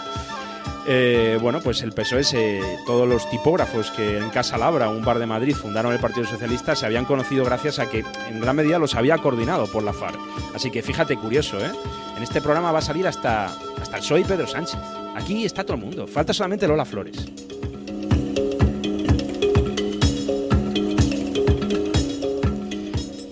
[0.85, 5.25] Eh, bueno, pues el PSOE, todos los tipógrafos que en Casa Labra, un bar de
[5.25, 8.95] Madrid, fundaron el Partido Socialista, se habían conocido gracias a que en gran medida los
[8.95, 10.19] había coordinado por la FARC.
[10.53, 11.71] Así que fíjate, curioso, ¿eh?
[12.17, 14.77] En este programa va a salir hasta, hasta el PSOE Pedro Sánchez.
[15.15, 17.15] Aquí está todo el mundo, falta solamente Lola Flores.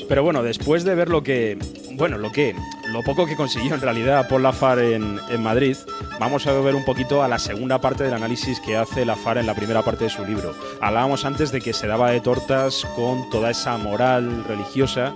[0.07, 1.57] Pero bueno, después de ver lo que,
[1.93, 2.55] bueno, lo que,
[2.91, 5.77] lo poco que consiguió en realidad Paul Lafar en Madrid,
[6.21, 9.47] vamos a ver un poquito a la segunda parte del análisis que hace Lafar en
[9.47, 10.53] la primera parte de su libro.
[10.79, 15.15] Hablábamos antes de que se daba de tortas con toda esa moral religiosa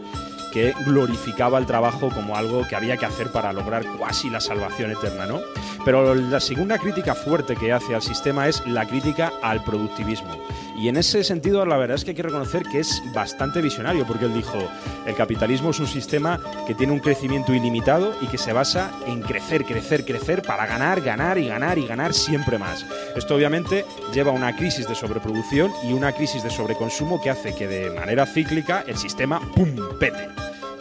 [0.51, 4.89] que glorificaba el trabajo como algo que había que hacer para lograr casi la salvación
[4.89, 5.41] eterna, ¿no?
[5.85, 10.35] Pero la segunda crítica fuerte que hace al sistema es la crítica al productivismo.
[10.77, 14.05] Y en ese sentido, la verdad es que hay que reconocer que es bastante visionario,
[14.05, 14.57] porque él dijo,
[15.05, 19.21] el capitalismo es un sistema que tiene un crecimiento ilimitado y que se basa en
[19.21, 22.85] crecer, crecer, crecer para ganar, ganar y ganar y ganar siempre más.
[23.15, 27.55] Esto obviamente lleva a una crisis de sobreproducción y una crisis de sobreconsumo que hace
[27.55, 29.75] que de manera cíclica el sistema ¡pum!
[29.99, 30.27] pete.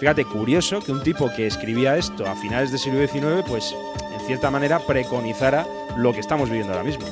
[0.00, 3.74] Fíjate, curioso que un tipo que escribía esto a finales del siglo XIX, pues
[4.12, 7.06] en cierta manera preconizara lo que estamos viviendo ahora mismo.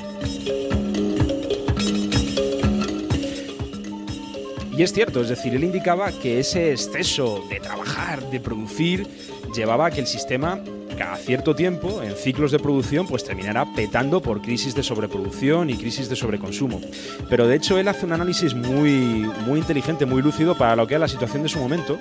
[4.77, 9.07] Y es cierto, es decir, él indicaba que ese exceso de trabajar, de producir,
[9.55, 10.61] llevaba a que el sistema
[10.97, 15.77] cada cierto tiempo, en ciclos de producción, pues terminará petando por crisis de sobreproducción y
[15.77, 16.81] crisis de sobreconsumo.
[17.29, 20.95] Pero de hecho él hace un análisis muy, muy inteligente, muy lúcido para lo que
[20.95, 21.99] es la situación de su momento,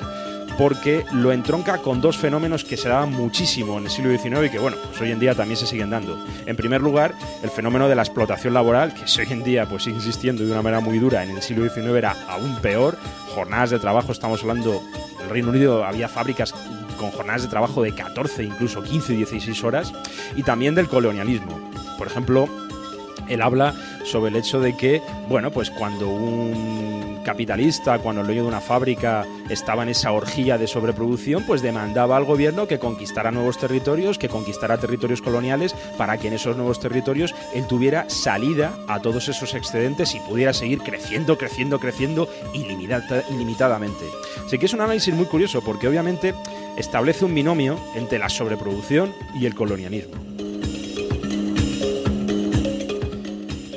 [0.62, 4.50] porque lo entronca con dos fenómenos que se daban muchísimo en el siglo XIX y
[4.52, 6.24] que, bueno, pues hoy en día también se siguen dando.
[6.46, 9.98] En primer lugar, el fenómeno de la explotación laboral, que hoy en día pues sigue
[9.98, 12.96] existiendo de una manera muy dura, en el siglo XIX era aún peor,
[13.34, 14.84] jornadas de trabajo, estamos hablando,
[15.18, 16.54] en el Reino Unido había fábricas
[17.00, 19.92] con jornadas de trabajo de 14, incluso 15, 16 horas,
[20.36, 21.60] y también del colonialismo.
[21.98, 22.48] Por ejemplo,
[23.32, 23.74] él habla
[24.06, 28.62] sobre el hecho de que, bueno, pues cuando un capitalista, cuando el dueño de una
[28.62, 34.18] fábrica estaba en esa orgía de sobreproducción, pues demandaba al gobierno que conquistara nuevos territorios,
[34.18, 39.30] que conquistara territorios coloniales, para que en esos nuevos territorios él tuviera salida a todos
[39.30, 44.06] esos excedentes y pudiera seguir creciendo, creciendo, creciendo ilimita- ilimitadamente.
[44.46, 46.34] Así que es un análisis muy curioso porque obviamente
[46.78, 50.16] establece un binomio entre la sobreproducción y el colonialismo.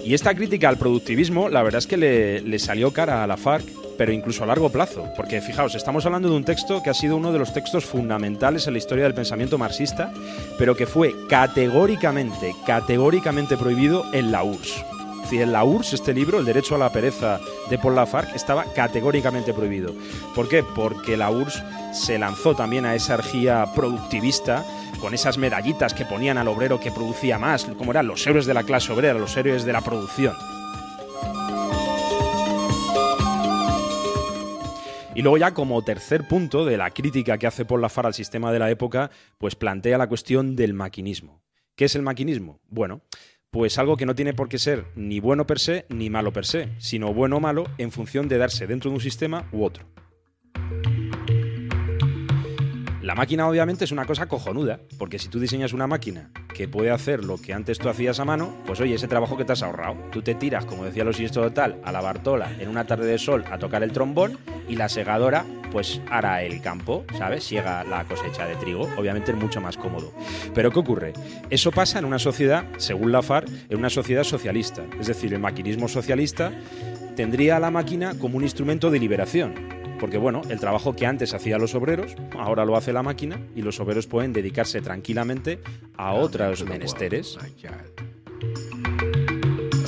[0.04, 3.64] Y esta crítica al productivismo, la verdad es que le, salió cara a la FARC,
[3.96, 5.08] pero incluso a largo plazo.
[5.16, 8.66] Porque fijaos, estamos hablando de un texto que ha sido uno de los textos fundamentales
[8.66, 10.12] en la historia del pensamiento marxista,
[10.58, 14.93] pero que fue categóricamente, categóricamente prohibido en la URSS.
[15.24, 18.64] Decir, en la URSS, este libro, El derecho a la pereza de Paul Lafargue, estaba
[18.74, 19.94] categóricamente prohibido.
[20.34, 20.62] ¿Por qué?
[20.62, 21.62] Porque la URSS
[21.94, 24.66] se lanzó también a esa orgía productivista
[25.00, 28.52] con esas medallitas que ponían al obrero que producía más, como eran los héroes de
[28.52, 30.34] la clase obrera, los héroes de la producción.
[35.14, 38.52] Y luego ya como tercer punto de la crítica que hace Paul Lafar al sistema
[38.52, 41.40] de la época, pues plantea la cuestión del maquinismo.
[41.76, 42.60] ¿Qué es el maquinismo?
[42.68, 43.00] Bueno,
[43.54, 46.44] pues algo que no tiene por qué ser ni bueno per se ni malo per
[46.44, 49.86] se, sino bueno o malo en función de darse dentro de un sistema u otro.
[53.04, 56.90] La máquina obviamente es una cosa cojonuda, porque si tú diseñas una máquina que puede
[56.90, 59.62] hacer lo que antes tú hacías a mano, pues oye, ese trabajo que te has
[59.62, 59.96] ahorrado.
[60.10, 63.18] Tú te tiras, como decía los siniestros total, a la Bartola en una tarde de
[63.18, 64.38] sol a tocar el trombón
[64.70, 67.44] y la segadora pues hará el campo, ¿sabes?
[67.44, 70.10] Siega la cosecha de trigo, obviamente es mucho más cómodo.
[70.54, 71.12] Pero ¿qué ocurre?
[71.50, 74.82] Eso pasa en una sociedad, según la FAR, en una sociedad socialista.
[74.98, 76.52] Es decir, el maquinismo socialista
[77.16, 79.83] tendría a la máquina como un instrumento de liberación.
[80.00, 83.62] Porque bueno, el trabajo que antes hacían los obreros, ahora lo hace la máquina y
[83.62, 85.60] los obreros pueden dedicarse tranquilamente
[85.96, 87.38] a otros menesteres.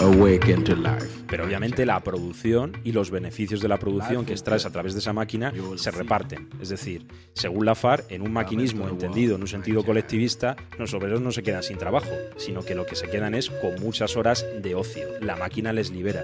[0.06, 1.24] Awaken to life.
[1.28, 5.00] Pero obviamente la producción y los beneficios de la producción que extraes a través de
[5.00, 6.48] esa máquina se reparten.
[6.62, 11.20] Es decir, según la FAR, en un maquinismo entendido en un sentido colectivista, los obreros
[11.20, 14.46] no se quedan sin trabajo, sino que lo que se quedan es con muchas horas
[14.62, 15.08] de ocio.
[15.20, 16.22] La máquina les libera.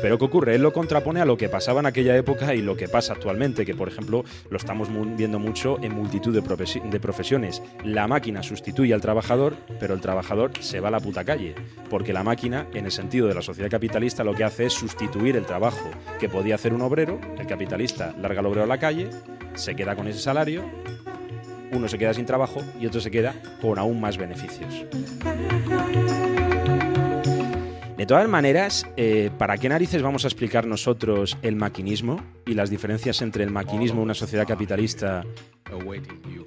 [0.00, 0.54] Pero ¿qué ocurre?
[0.54, 3.66] Él lo contrapone a lo que pasaba en aquella época y lo que pasa actualmente,
[3.66, 7.60] que por ejemplo lo estamos viendo mucho en multitud de profesiones.
[7.84, 11.56] La máquina sustituye al trabajador, pero el trabajador se va a la puta calle,
[11.90, 15.36] porque la máquina, en el sentido de la sociedad capitalista, lo que hace es sustituir
[15.36, 19.10] el trabajo que podía hacer un obrero, el capitalista larga al obrero a la calle,
[19.54, 20.64] se queda con ese salario,
[21.72, 24.84] uno se queda sin trabajo y otro se queda con aún más beneficios.
[27.96, 32.68] De todas maneras, eh, ¿para qué narices vamos a explicar nosotros el maquinismo y las
[32.68, 35.24] diferencias entre el maquinismo una sociedad capitalista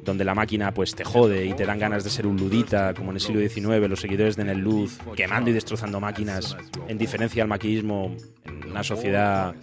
[0.03, 3.11] donde la máquina pues te jode y te dan ganas de ser un ludita, como
[3.11, 6.55] en el siglo XIX, los seguidores de Nel Luz, quemando y destrozando máquinas,
[6.87, 9.55] en diferencia al maquinismo en una sociedad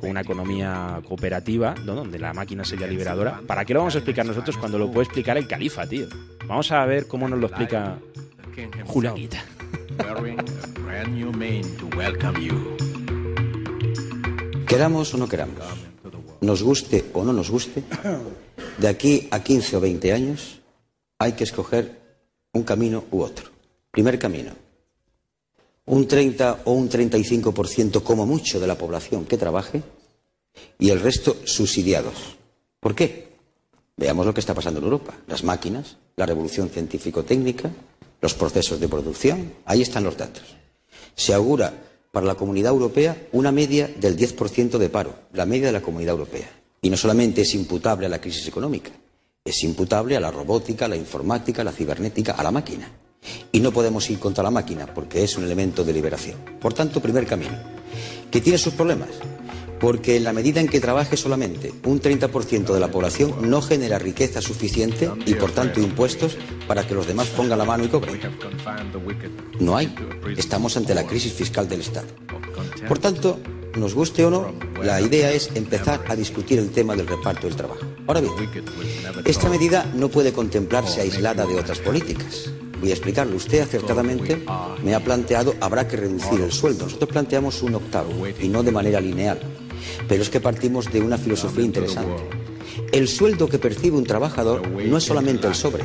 [0.00, 3.40] con una economía cooperativa, donde la máquina sería liberadora.
[3.46, 6.08] ¿Para qué lo vamos a explicar nosotros cuando lo puede explicar el califa, tío?
[6.46, 7.98] Vamos a ver cómo nos lo explica
[8.84, 9.44] Julianita.
[9.98, 12.76] A brand new mane to welcome you.
[14.66, 15.58] Queramos o no queramos,
[16.40, 17.82] nos guste o no nos guste,
[18.78, 20.60] de aquí a 15 o 20 años
[21.18, 21.98] hay que escoger
[22.52, 23.50] un camino u otro.
[23.90, 24.52] Primer camino,
[25.86, 29.82] un 30 o un 35% como mucho de la población que trabaje
[30.78, 32.36] y el resto subsidiados.
[32.78, 33.28] ¿Por qué?
[33.96, 35.14] Veamos lo que está pasando en Europa.
[35.26, 37.72] Las máquinas, la revolución científico-técnica,
[38.20, 40.42] los procesos de producción, ahí están los datos.
[41.14, 41.72] Se augura
[42.12, 46.12] para la comunidad europea una media del 10% de paro, la media de la comunidad
[46.14, 46.50] europea.
[46.80, 48.90] Y no solamente es imputable a la crisis económica,
[49.44, 52.90] es imputable a la robótica, a la informática, a la cibernética, a la máquina.
[53.50, 56.38] Y no podemos ir contra la máquina porque es un elemento de liberación.
[56.60, 57.56] Por tanto, primer camino,
[58.30, 59.10] que tiene sus problemas,
[59.80, 63.98] porque en la medida en que trabaje solamente un 30% de la población no genera
[63.98, 68.20] riqueza suficiente y por tanto impuestos para que los demás pongan la mano y cobren.
[69.60, 69.94] No hay.
[70.36, 72.08] Estamos ante la crisis fiscal del Estado.
[72.86, 73.38] Por tanto,
[73.76, 74.52] nos guste o no,
[74.82, 77.80] la idea es empezar a discutir el tema del reparto del trabajo.
[78.06, 78.32] Ahora bien,
[79.24, 82.50] esta medida no puede contemplarse aislada de otras políticas.
[82.80, 83.36] Voy a explicarlo.
[83.36, 84.44] Usted acertadamente
[84.82, 86.84] me ha planteado habrá que reducir el sueldo.
[86.84, 88.10] Nosotros planteamos un octavo
[88.40, 89.40] y no de manera lineal.
[90.08, 92.22] Pero es que partimos de una filosofía interesante.
[92.92, 95.84] El sueldo que percibe un trabajador no es solamente el sobre.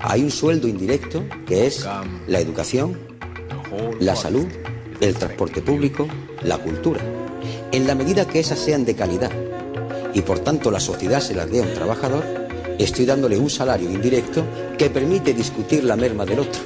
[0.00, 1.86] Hay un sueldo indirecto que es
[2.26, 2.98] la educación,
[4.00, 4.46] la salud,
[5.00, 6.06] el transporte público,
[6.42, 7.00] la cultura.
[7.72, 9.30] En la medida que esas sean de calidad
[10.12, 12.24] y por tanto la sociedad se las dé a un trabajador,
[12.78, 14.44] estoy dándole un salario indirecto
[14.78, 16.60] que permite discutir la merma del otro.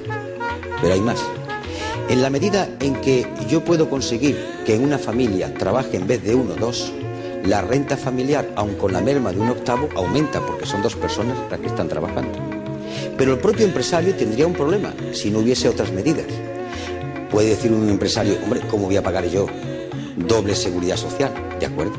[0.80, 1.18] Pero hay más.
[2.08, 6.34] En la medida en que yo puedo conseguir que una familia trabaje en vez de
[6.34, 6.90] uno dos,
[7.44, 11.36] la renta familiar, aun con la merma de un octavo, aumenta porque son dos personas
[11.50, 12.38] las que están trabajando.
[13.18, 16.26] Pero el propio empresario tendría un problema si no hubiese otras medidas.
[17.30, 19.46] Puede decir un empresario, hombre, ¿cómo voy a pagar yo
[20.16, 21.30] doble seguridad social?
[21.60, 21.92] ¿De acuerdo?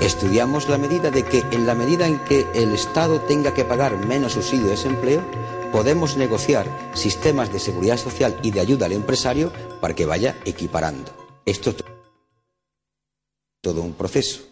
[0.00, 3.98] Estudiamos la medida de que en la medida en que el Estado tenga que pagar
[4.06, 5.20] menos subsidio de desempleo,
[5.72, 9.50] podemos negociar sistemas de seguridad social y de ayuda al empresario
[9.80, 11.10] para que vaya equiparando.
[11.46, 11.76] Esto es
[13.62, 14.42] todo un proceso.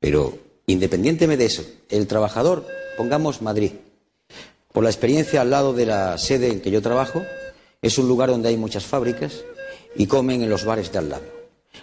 [0.00, 3.72] Pero independientemente de eso, el trabajador, pongamos Madrid,
[4.72, 7.22] por la experiencia al lado de la sede en que yo trabajo,
[7.82, 9.44] es un lugar donde hay muchas fábricas
[9.96, 11.24] y comen en los bares de al lado.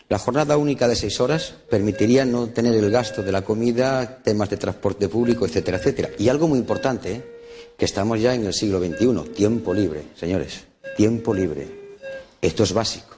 [0.09, 4.49] La jornada única de seis horas permitiría no tener el gasto de la comida, temas
[4.49, 6.09] de transporte público, etcétera, etcétera.
[6.18, 7.35] Y algo muy importante, ¿eh?
[7.78, 10.66] Que estamos ya en el siglo XXI, tiempo libre, señores,
[10.96, 11.68] tiempo libre.
[12.42, 13.16] Esto es básico.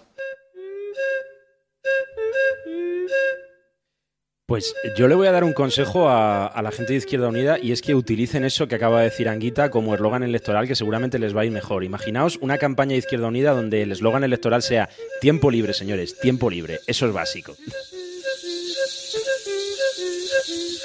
[4.47, 7.74] Pues yo le voy a dar un consejo a, la gente de Izquierda Unida y
[7.74, 11.36] es que utilicen eso que acaba de decir Anguita como eslogan electoral que seguramente les
[11.36, 11.84] va a ir mejor.
[11.84, 14.88] Imaginaos una campaña de Izquierda Unida donde el eslogan electoral sea
[15.20, 16.80] tiempo libre, señores, tiempo libre.
[16.88, 17.58] Eso es básico.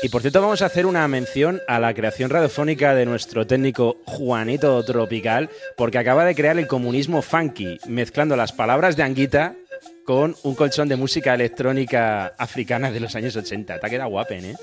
[0.02, 3.98] Y por cierto, vamos a hacer una mención a la creación radiofónica de nuestro técnico
[4.04, 9.54] Juanito Tropical, porque acaba de crear el comunismo funky, mezclando las palabras de Anguita
[10.04, 13.78] con un colchón de música electrónica africana de los años 80.
[13.78, 14.56] Te ha quedado guapen, ¿eh?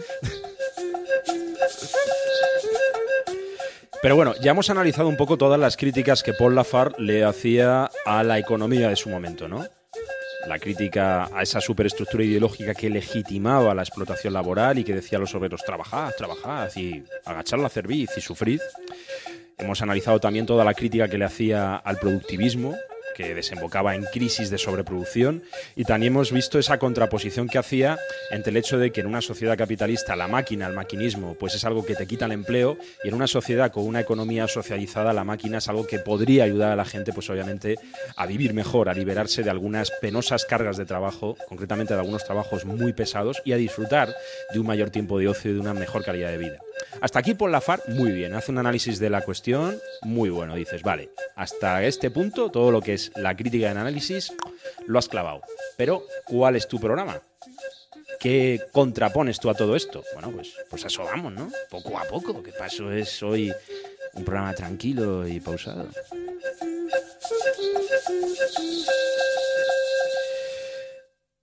[4.02, 7.90] Pero bueno, ya hemos analizado un poco todas las críticas que Paul Lafargue le hacía
[8.06, 9.66] a la economía de su momento, ¿no?
[10.50, 15.22] La crítica a esa superestructura ideológica que legitimaba la explotación laboral y que decía a
[15.22, 18.60] los obreros trabajad, trabajad y agachar la cerviz y sufrid.
[19.60, 22.76] Hemos analizado también toda la crítica que le hacía al productivismo,
[23.20, 25.44] que desembocaba en crisis de sobreproducción
[25.76, 28.00] y también hemos visto esa contraposición que hacía
[28.32, 31.66] entre el hecho de que en una sociedad capitalista la máquina, el maquinismo, pues es
[31.66, 35.26] algo que te quita el empleo y en una sociedad con una economía socializada la
[35.26, 37.76] máquina es algo que podría ayudar a la gente, pues obviamente,
[38.16, 42.64] a vivir mejor, a liberarse de algunas penosas cargas de trabajo, concretamente de algunos trabajos
[42.64, 44.16] muy pesados y a disfrutar
[44.54, 46.60] de un mayor tiempo de ocio y de una mejor calidad de vida.
[47.02, 50.56] Hasta aquí Paul Lafar, muy bien, hace un análisis de la cuestión muy bueno.
[50.56, 54.34] Dices, vale, hasta este punto todo lo que es la crítica de análisis
[54.86, 55.42] lo has clavado.
[55.78, 57.22] Pero, ¿cuál es tu programa?
[58.20, 60.04] ¿Qué contrapones tú a todo esto?
[60.14, 61.50] Bueno, pues, pues eso vamos, ¿no?
[61.70, 63.54] Poco a poco, que paso es hoy
[64.14, 65.88] un programa tranquilo y pausado.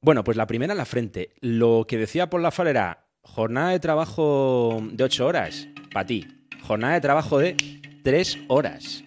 [0.02, 1.30] Bueno, pues la primera en la frente.
[1.40, 6.26] Lo que decía Paul Lafar era jornada de trabajo de 8 horas, para ti.
[6.62, 7.54] Jornada de trabajo de
[8.02, 9.04] 3 horas.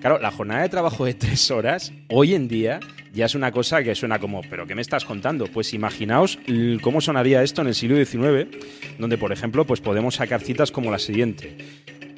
[0.00, 2.80] Claro, la jornada de trabajo de 3 horas, hoy en día,
[3.12, 5.46] ya es una cosa que suena como, ¿pero qué me estás contando?
[5.46, 6.38] Pues imaginaos
[6.82, 8.48] cómo sonaría esto en el siglo XIX,
[8.98, 11.56] donde, por ejemplo, pues podemos sacar citas como la siguiente.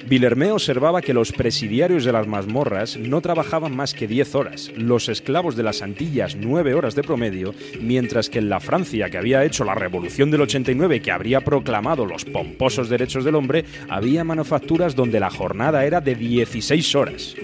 [0.07, 5.07] Villermé observaba que los presidiarios de las mazmorras no trabajaban más que 10 horas, los
[5.07, 9.45] esclavos de las Antillas 9 horas de promedio, mientras que en la Francia que había
[9.45, 14.95] hecho la revolución del 89 que habría proclamado los pomposos derechos del hombre, había manufacturas
[14.95, 17.35] donde la jornada era de 16 horas,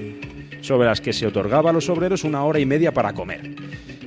[0.61, 3.51] sobre las que se otorgaba a los obreros una hora y media para comer.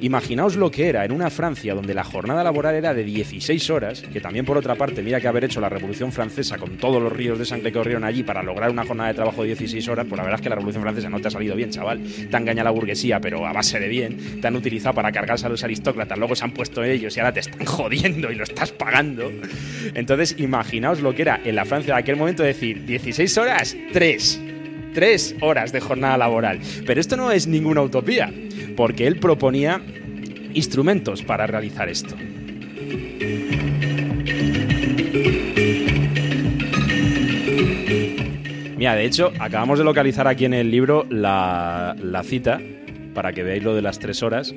[0.03, 4.03] Imaginaos lo que era en una Francia donde la jornada laboral era de 16 horas,
[4.03, 7.13] que también por otra parte, mira que haber hecho la Revolución Francesa con todos los
[7.13, 10.07] ríos de sangre que corrieron allí para lograr una jornada de trabajo de 16 horas,
[10.09, 12.03] pues la verdad es que la Revolución Francesa no te ha salido bien, chaval.
[12.03, 14.41] Te ha engañado la burguesía, pero a base de bien.
[14.41, 17.33] Te han utilizado para cargarse a los aristócratas, luego se han puesto ellos y ahora
[17.33, 19.31] te están jodiendo y lo estás pagando.
[19.95, 24.52] Entonces, imaginaos lo que era en la Francia de aquel momento decir 16 horas, 3.
[24.95, 26.61] Tres horas de jornada laboral.
[26.86, 28.32] Pero esto no es ninguna utopía,
[28.76, 29.82] porque él proponía
[30.55, 32.14] instrumentos para realizar esto.
[38.76, 42.61] Mira, de hecho, acabamos de localizar aquí en el libro la, la cita,
[43.15, 44.55] para que veáis lo de las tres horas.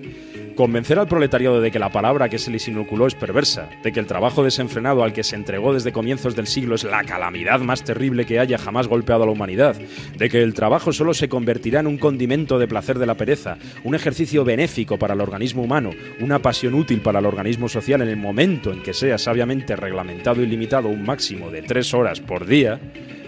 [0.56, 4.00] Convencer al proletariado de que la palabra que se les inoculó es perversa, de que
[4.00, 7.84] el trabajo desenfrenado al que se entregó desde comienzos del siglo es la calamidad más
[7.84, 9.76] terrible que haya jamás golpeado a la humanidad,
[10.18, 13.58] de que el trabajo solo se convertirá en un condimento de placer de la pereza,
[13.84, 18.10] un ejercicio benéfico para el organismo humano, una pasión útil para el organismo social en
[18.10, 22.46] el momento en que sea sabiamente reglamentado y limitado un máximo de tres horas por
[22.46, 22.80] día,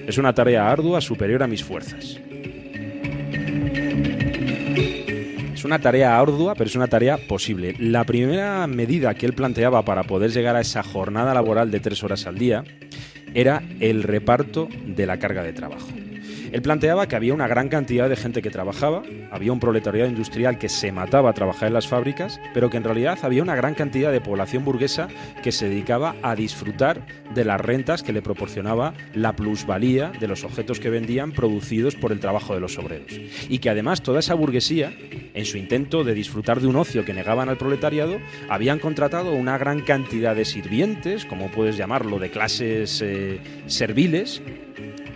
[0.07, 2.21] es una tarea ardua superior a mis fuerzas.
[5.67, 7.75] Una tarea ardua, pero es una tarea posible.
[7.77, 12.03] La primera medida que él planteaba para poder llegar a esa jornada laboral de tres
[12.03, 12.63] horas al día
[13.33, 15.89] era el reparto de la carga de trabajo.
[16.51, 20.57] Él planteaba que había una gran cantidad de gente que trabajaba, había un proletariado industrial
[20.57, 23.73] que se mataba a trabajar en las fábricas, pero que en realidad había una gran
[23.73, 25.07] cantidad de población burguesa
[25.43, 30.43] que se dedicaba a disfrutar de las rentas que le proporcionaba la plusvalía de los
[30.43, 33.19] objetos que vendían producidos por el trabajo de los obreros.
[33.49, 34.93] Y que además toda esa burguesía,
[35.33, 38.17] en su intento de disfrutar de un ocio que negaban al proletariado,
[38.49, 44.41] habían contratado una gran cantidad de sirvientes, como puedes llamarlo, de clases eh, serviles,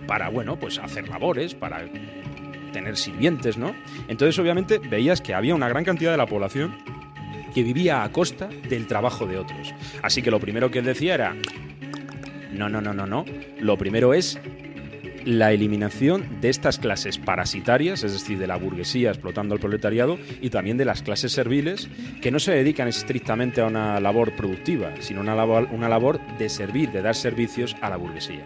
[0.08, 1.86] para, bueno, pues hacer labores, para
[2.72, 3.76] tener sirvientes, ¿no?
[4.08, 6.76] Entonces, obviamente, veías que había una gran cantidad de la población
[7.54, 9.74] que vivía a costa del trabajo de otros.
[10.02, 11.36] Así que lo primero que él decía era,
[12.52, 13.26] no, no, no, no, no,
[13.60, 14.39] lo primero es
[15.26, 20.49] la eliminación de estas clases parasitarias, es decir, de la burguesía explotando al proletariado, y
[20.49, 21.89] también de las clases serviles
[22.22, 26.49] que no se dedican estrictamente a una labor productiva, sino una labor, una labor de
[26.49, 28.43] servir, de dar servicios a la burguesía.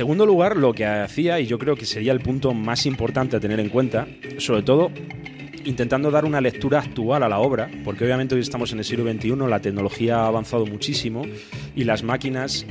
[0.00, 3.40] Segundo lugar, lo que hacía, y yo creo que sería el punto más importante a
[3.40, 4.90] tener en cuenta, sobre todo
[5.66, 9.04] intentando dar una lectura actual a la obra, porque obviamente hoy estamos en el siglo
[9.04, 11.26] XXI, la tecnología ha avanzado muchísimo
[11.76, 12.64] y las máquinas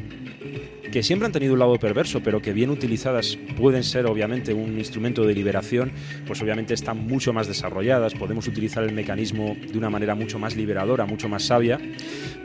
[0.91, 4.77] que siempre han tenido un lado perverso, pero que bien utilizadas pueden ser obviamente un
[4.77, 5.91] instrumento de liberación,
[6.25, 10.55] pues obviamente están mucho más desarrolladas, podemos utilizar el mecanismo de una manera mucho más
[10.55, 11.79] liberadora, mucho más sabia,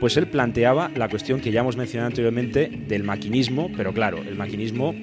[0.00, 4.36] pues él planteaba la cuestión que ya hemos mencionado anteriormente del maquinismo, pero claro, el
[4.36, 4.94] maquinismo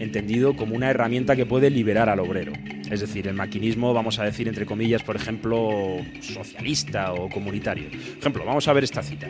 [0.00, 2.52] entendido como una herramienta que puede liberar al obrero.
[2.90, 7.84] Es decir, el maquinismo, vamos a decir entre comillas, por ejemplo, socialista o comunitario.
[8.18, 9.28] Ejemplo, vamos a ver esta cita.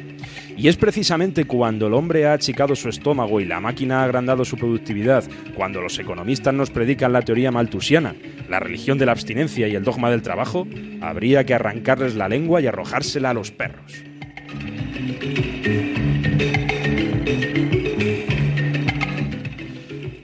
[0.57, 4.45] Y es precisamente cuando el hombre ha achicado su estómago y la máquina ha agrandado
[4.45, 8.15] su productividad, cuando los economistas nos predican la teoría maltusiana,
[8.49, 10.67] la religión de la abstinencia y el dogma del trabajo,
[11.01, 14.05] habría que arrancarles la lengua y arrojársela a los perros.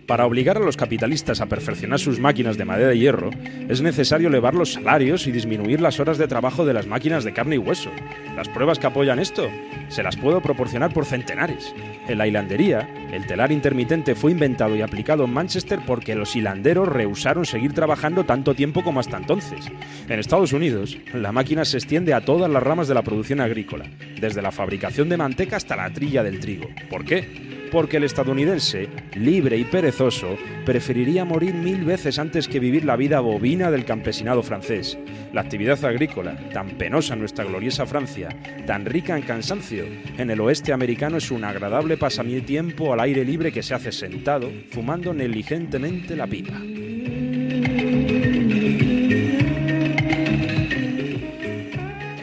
[0.06, 3.30] Para obligar a los capitalistas a perfeccionar sus máquinas de madera y hierro,
[3.68, 7.32] es necesario elevar los salarios y disminuir las horas de trabajo de las máquinas de
[7.32, 7.90] carne y hueso.
[8.36, 9.50] Las pruebas que apoyan esto
[9.88, 11.74] se las puedo proporcionar por centenares.
[12.06, 16.86] En la hilandería, el telar intermitente fue inventado y aplicado en Manchester porque los hilanderos
[16.86, 19.66] rehusaron seguir trabajando tanto tiempo como hasta entonces.
[20.08, 23.86] En Estados Unidos, la máquina se extiende a todas las ramas de la producción agrícola,
[24.20, 26.68] desde la fabricación de manteca hasta la trilla del trigo.
[26.88, 27.55] ¿Por qué?
[27.70, 33.20] Porque el estadounidense, libre y perezoso, preferiría morir mil veces antes que vivir la vida
[33.20, 34.98] bovina del campesinado francés.
[35.32, 38.28] La actividad agrícola, tan penosa en nuestra gloriosa Francia,
[38.66, 39.84] tan rica en cansancio,
[40.16, 44.50] en el oeste americano es un agradable pasatiempo al aire libre que se hace sentado,
[44.70, 46.60] fumando negligentemente la pipa.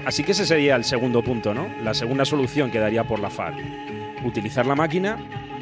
[0.05, 1.67] Así que ese sería el segundo punto, ¿no?
[1.83, 3.92] La segunda solución que daría por la FARC.
[4.23, 5.17] Utilizar la máquina,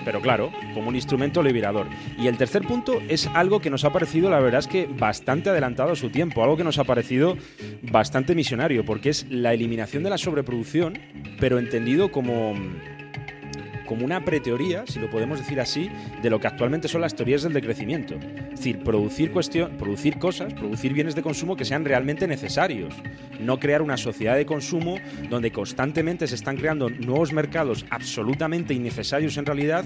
[0.06, 1.88] pero claro, como un instrumento liberador.
[2.18, 5.50] Y el tercer punto es algo que nos ha parecido, la verdad es que bastante
[5.50, 7.38] adelantado a su tiempo, algo que nos ha parecido
[7.84, 11.00] bastante misionario, porque es la eliminación de la sobreproducción,
[11.40, 12.54] pero entendido como
[13.92, 17.44] como una preteoría, si lo podemos decir así, de lo que actualmente son las teorías
[17.44, 18.16] del decrecimiento.
[18.16, 22.94] Es decir, producir, cuestión, producir cosas, producir bienes de consumo que sean realmente necesarios.
[23.42, 24.96] No crear una sociedad de consumo
[25.30, 29.84] donde constantemente se están creando nuevos mercados absolutamente innecesarios en realidad,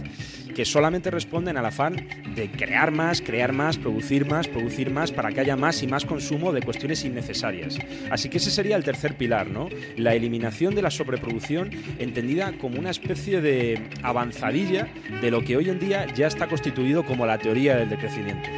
[0.54, 5.32] que solamente responden al afán de crear más, crear más, producir más, producir más, para
[5.32, 7.80] que haya más y más consumo de cuestiones innecesarias.
[8.12, 9.68] Así que ese sería el tercer pilar, ¿no?
[9.98, 14.88] La eliminación de la sobreproducción entendida como una especie de avanzadilla
[15.22, 18.50] de lo que hoy en día ya está constituido como la teoría del decrecimiento.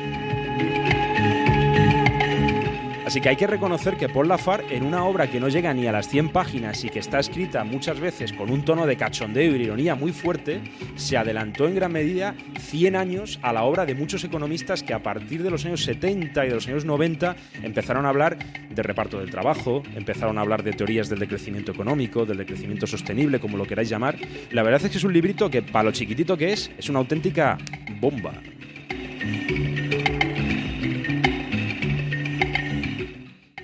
[3.08, 5.88] Así que hay que reconocer que Paul Lafargue, en una obra que no llega ni
[5.88, 9.56] a las 100 páginas y que está escrita muchas veces con un tono de cachondeo
[9.56, 10.60] y ironía muy fuerte,
[10.98, 15.02] se adelantó en gran medida 100 años a la obra de muchos economistas que a
[15.02, 18.40] partir de los años 70 y de los años 90 empezaron a hablar
[18.70, 23.40] de reparto del trabajo, empezaron a hablar de teorías del decrecimiento económico, del decrecimiento sostenible,
[23.40, 24.18] como lo queráis llamar.
[24.52, 27.00] La verdad es que es un librito que, para lo chiquitito que es, es una
[27.00, 27.58] auténtica
[28.02, 28.34] bomba.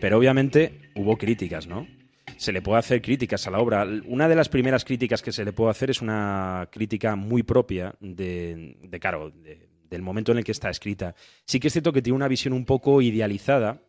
[0.04, 1.88] Pero obviamente hubo críticas, ¿no?
[2.36, 3.88] Se le puede hacer críticas a la obra.
[4.06, 7.96] Una de las primeras críticas que se le puede hacer es una crítica muy propia
[8.02, 11.16] de, de claro, de- del momento en el que está escrita.
[11.46, 13.82] Sí que es cierto que tiene una visión un poco idealizada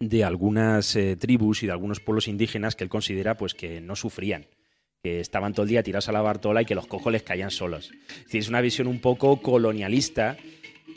[0.00, 3.94] de algunas eh, tribus y de algunos pueblos indígenas que él considera pues que no
[3.94, 4.46] sufrían
[5.04, 7.52] que estaban todo el día tirados a la bartola y que los cojos les caían
[7.52, 7.92] solos.
[8.08, 10.36] Es decir, es una visión un poco colonialista,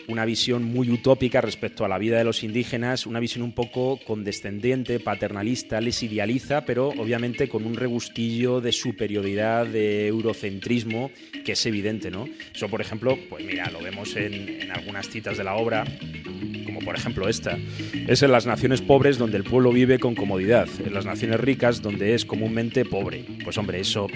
[0.07, 3.99] una visión muy utópica respecto a la vida de los indígenas, una visión un poco
[4.05, 11.11] condescendiente, paternalista, les idealiza, pero obviamente con un regustillo de superioridad, de eurocentrismo,
[11.45, 12.25] que es evidente, ¿no?
[12.53, 15.85] Eso, por ejemplo, pues mira, lo vemos en, en algunas citas de la obra,
[16.65, 17.57] como por ejemplo esta.
[18.07, 21.81] Es en las naciones pobres donde el pueblo vive con comodidad, en las naciones ricas
[21.81, 23.25] donde es comúnmente pobre.
[23.43, 24.07] Pues hombre, eso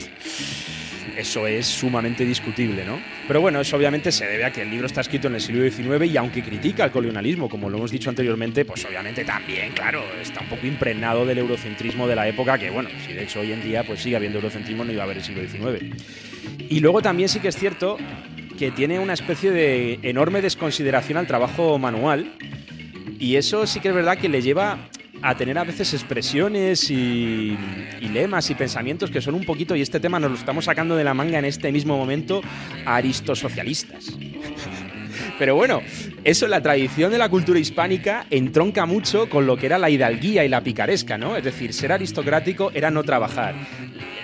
[1.17, 2.99] eso es sumamente discutible, ¿no?
[3.27, 5.69] Pero bueno, eso obviamente se debe a que el libro está escrito en el siglo
[5.69, 10.03] XIX y aunque critica el colonialismo, como lo hemos dicho anteriormente, pues obviamente también, claro,
[10.21, 13.51] está un poco impregnado del eurocentrismo de la época, que bueno, si de hecho hoy
[13.51, 15.95] en día pues sigue habiendo eurocentrismo, no iba a haber el siglo XIX.
[16.69, 17.97] Y luego también sí que es cierto
[18.57, 22.31] que tiene una especie de enorme desconsideración al trabajo manual
[23.19, 24.89] y eso sí que es verdad que le lleva
[25.21, 27.57] a tener a veces expresiones y,
[28.01, 31.03] lemas y pensamientos que son un poquito, y este tema nos lo estamos sacando de
[31.03, 32.41] la manga en este mismo momento,
[32.85, 34.11] aristosocialistas.
[35.39, 35.81] Pero bueno,
[36.23, 40.45] eso la tradición de la cultura hispánica entronca mucho con lo que era la hidalguía
[40.45, 41.35] y la picaresca, ¿no?
[41.35, 43.55] Es decir, ser aristocrático era no trabajar.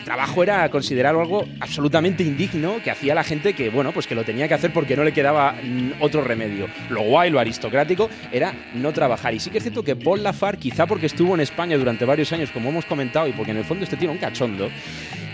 [0.01, 4.15] El trabajo era considerado algo absolutamente indigno que hacía la gente que, bueno, pues que
[4.15, 5.53] lo tenía que hacer porque no le quedaba
[5.99, 6.65] otro remedio.
[6.89, 9.35] Lo guay, lo aristocrático era no trabajar.
[9.35, 12.33] Y sí que es cierto que Paul Lafargue, quizá porque estuvo en España durante varios
[12.33, 14.71] años, como hemos comentado, y porque en el fondo este tío era un cachondo,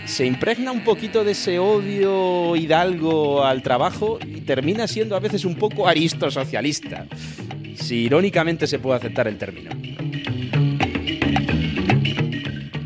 [0.04, 5.46] se impregna un poquito de ese odio hidalgo al trabajo y termina siendo a veces
[5.46, 7.06] un poco aristosocialista,
[7.74, 9.70] si irónicamente se puede aceptar el término.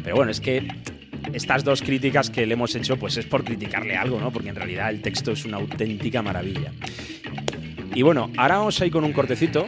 [0.05, 0.69] Pero bueno, es que
[1.33, 4.31] estas dos críticas que le hemos hecho, pues es por criticarle algo, ¿no?
[4.31, 6.73] Porque en realidad el texto es una auténtica maravilla.
[7.95, 9.67] Y bueno, ahora vamos a ir con un cortecito,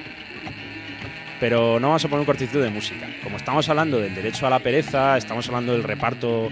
[1.40, 3.06] pero no vamos a poner un cortecito de música.
[3.22, 6.50] Como estamos hablando del derecho a la pereza, estamos hablando del reparto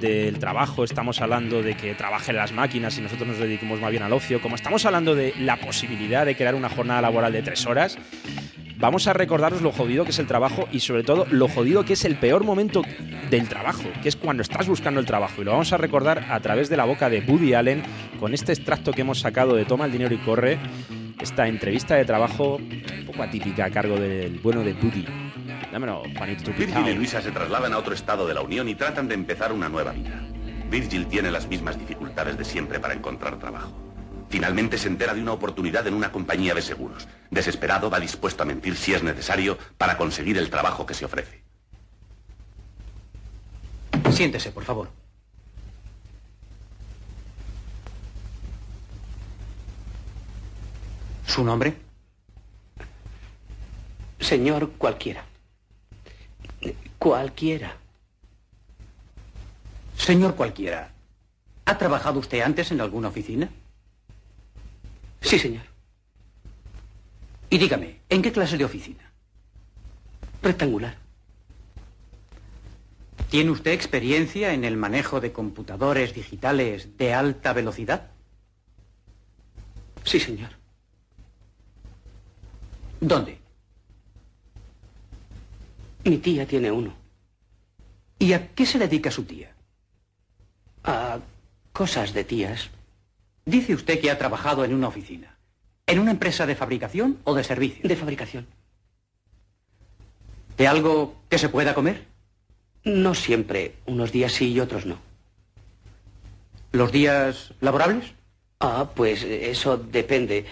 [0.00, 4.02] del trabajo, estamos hablando de que trabajen las máquinas y nosotros nos dediquemos más bien
[4.02, 7.66] al ocio, como estamos hablando de la posibilidad de crear una jornada laboral de tres
[7.66, 7.98] horas,
[8.80, 11.92] vamos a recordaros lo jodido que es el trabajo y sobre todo lo jodido que
[11.92, 12.82] es el peor momento
[13.30, 15.42] del trabajo, que es cuando estás buscando el trabajo.
[15.42, 17.82] Y lo vamos a recordar a través de la boca de Woody Allen
[18.18, 20.58] con este extracto que hemos sacado de Toma el dinero y corre,
[21.20, 25.06] esta entrevista de trabajo un poco atípica a cargo del bueno de Buddy.
[25.70, 29.06] Dámelo, Juanito Virgil y Luisa se trasladan a otro estado de la Unión y tratan
[29.06, 30.20] de empezar una nueva vida.
[30.70, 33.89] Virgil tiene las mismas dificultades de siempre para encontrar trabajo.
[34.30, 37.08] Finalmente se entera de una oportunidad en una compañía de seguros.
[37.32, 41.42] Desesperado, va dispuesto a mentir si es necesario para conseguir el trabajo que se ofrece.
[44.12, 44.88] Siéntese, por favor.
[51.26, 51.74] ¿Su nombre?
[54.20, 55.24] Señor cualquiera.
[57.00, 57.76] Cualquiera.
[59.96, 60.92] Señor cualquiera.
[61.64, 63.48] ¿Ha trabajado usted antes en alguna oficina?
[65.20, 65.64] Sí, señor.
[67.50, 69.12] Y dígame, ¿en qué clase de oficina?
[70.42, 70.96] Rectangular.
[73.28, 78.10] ¿Tiene usted experiencia en el manejo de computadores digitales de alta velocidad?
[80.04, 80.50] Sí, señor.
[83.00, 83.38] ¿Dónde?
[86.04, 86.94] Mi tía tiene uno.
[88.18, 89.54] ¿Y a qué se dedica su tía?
[90.84, 91.18] A
[91.72, 92.70] cosas de tías.
[93.44, 95.36] Dice usted que ha trabajado en una oficina.
[95.86, 97.88] ¿En una empresa de fabricación o de servicio?
[97.88, 98.46] De fabricación.
[100.56, 102.04] ¿De algo que se pueda comer?
[102.84, 103.74] No siempre.
[103.86, 104.98] Unos días sí y otros no.
[106.72, 108.12] ¿Los días laborables?
[108.60, 110.44] Ah, pues eso depende.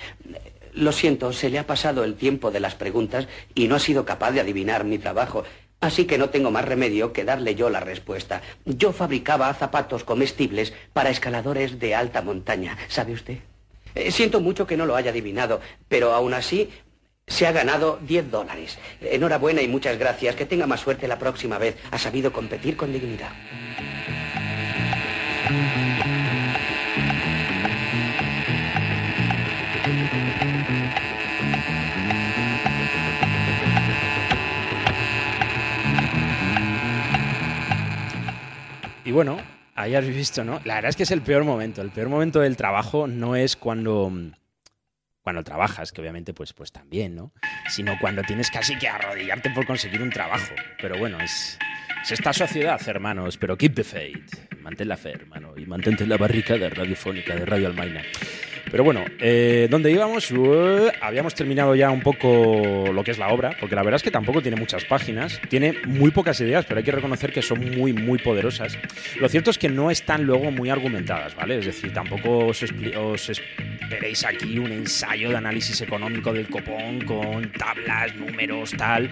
[0.72, 4.05] Lo siento, se le ha pasado el tiempo de las preguntas y no ha sido
[4.05, 5.45] capaz de adivinar mi trabajo.
[5.81, 8.43] Así que no tengo más remedio que darle yo la respuesta.
[8.64, 13.39] Yo fabricaba zapatos comestibles para escaladores de alta montaña, ¿sabe usted?
[13.95, 16.70] Eh, siento mucho que no lo haya adivinado, pero aún así
[17.29, 18.79] se ha ganado 10 dólares.
[19.01, 20.35] Enhorabuena y muchas gracias.
[20.35, 21.76] Que tenga más suerte la próxima vez.
[21.91, 23.33] Ha sabido competir con dignidad.
[39.09, 39.38] Y bueno,
[39.74, 40.61] ahí visto, ¿no?
[40.66, 41.80] La verdad es que es el peor momento.
[41.80, 44.12] El peor momento del trabajo no es cuando
[45.22, 47.32] cuando trabajas, que obviamente pues, pues también, ¿no?
[47.70, 50.52] Sino cuando tienes casi que arrodillarte por conseguir un trabajo.
[50.82, 51.59] Pero bueno, es,
[52.02, 54.52] es esta sociedad, hermanos, pero keep the faith.
[54.61, 58.02] Mantén la fe, hermano, y mantente en la barricada radiofónica de Radio Almaina.
[58.70, 60.30] Pero bueno, eh, ¿dónde íbamos?
[60.30, 64.02] Uh, habíamos terminado ya un poco lo que es la obra, porque la verdad es
[64.02, 67.60] que tampoco tiene muchas páginas, tiene muy pocas ideas, pero hay que reconocer que son
[67.76, 68.76] muy, muy poderosas.
[69.18, 71.58] Lo cierto es que no están luego muy argumentadas, ¿vale?
[71.58, 78.14] Es decir, tampoco os esperéis aquí un ensayo de análisis económico del copón con tablas,
[78.16, 79.10] números, tal.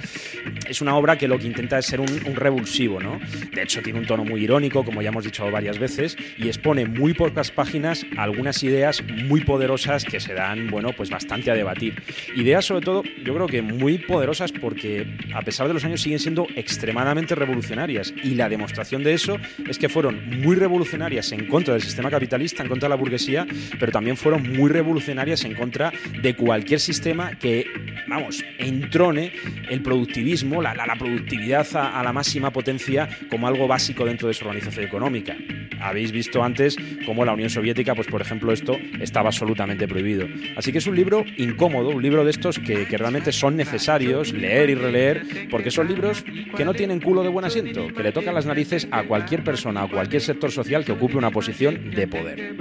[0.69, 3.19] Es una obra que lo que intenta es ser un, un revulsivo, ¿no?
[3.55, 6.85] De hecho, tiene un tono muy irónico, como ya hemos dicho varias veces, y expone
[6.87, 11.95] muy pocas páginas algunas ideas muy poderosas que se dan, bueno, pues bastante a debatir.
[12.37, 16.19] Ideas sobre todo, yo creo que muy poderosas porque a pesar de los años siguen
[16.19, 19.39] siendo extremadamente revolucionarias y la demostración de eso
[19.69, 23.47] es que fueron muy revolucionarias en contra del sistema capitalista, en contra de la burguesía,
[23.81, 27.65] pero también fueron muy revolucionarias en contra de cualquier sistema que,
[28.09, 29.33] vamos, entrone
[29.71, 34.35] el productivismo, la, la- productividad a, a la máxima potencia como algo básico dentro de
[34.35, 35.37] su organización económica.
[35.81, 40.27] Habéis visto antes cómo la Unión Soviética, pues por ejemplo, esto estaba absolutamente prohibido.
[40.57, 44.33] Así que es un libro incómodo, un libro de estos que, que realmente son necesarios
[44.33, 46.25] leer y releer, porque son libros
[46.57, 49.83] que no tienen culo de buen asiento, que le tocan las narices a cualquier persona,
[49.83, 52.57] a cualquier sector social que ocupe una posición de poder.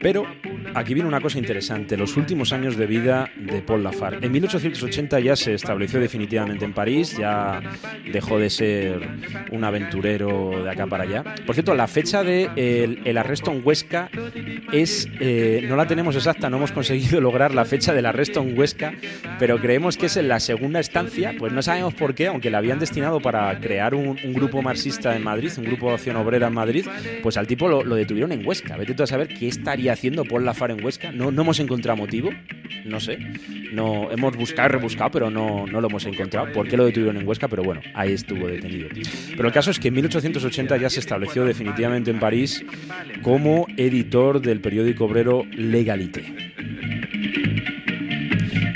[0.00, 0.26] Pero
[0.74, 4.26] aquí viene una cosa interesante, los últimos años de vida de Paul Lafargue.
[4.26, 7.60] En 1880 ya se estableció definitivamente en París, ya
[8.10, 9.08] dejó de ser
[9.50, 11.22] un aventurero de acá para allá.
[11.46, 14.08] Por cierto, la fecha de el, el arresto en Huesca
[14.70, 18.56] es eh, no la tenemos exacta, no hemos conseguido lograr la fecha del arresto en
[18.56, 18.94] Huesca,
[19.40, 22.58] pero creemos que es en la segunda estancia, pues no sabemos por qué, aunque la
[22.58, 26.46] habían destinado para crear un, un grupo marxista en Madrid, un grupo de acción obrera
[26.46, 26.86] en Madrid,
[27.20, 28.76] pues al tipo lo, lo detuvieron en Huesca.
[28.76, 31.10] Vete tú a saber qué estaría haciendo Paul Lafargue en Huesca.
[31.10, 32.30] No, no hemos encontrado motivo,
[32.84, 33.18] no sé.
[33.72, 36.52] No, hemos buscado y rebuscado, pero no, no lo hemos encontrado.
[36.52, 37.48] ¿Por qué lo detuvieron en Huesca?
[37.48, 38.88] Pero bueno, ahí estuvo detenido.
[39.30, 42.64] Pero el caso es que en 1880 ya se estableció definitivamente en París
[43.22, 46.52] como editor del periódico obrero Legalité.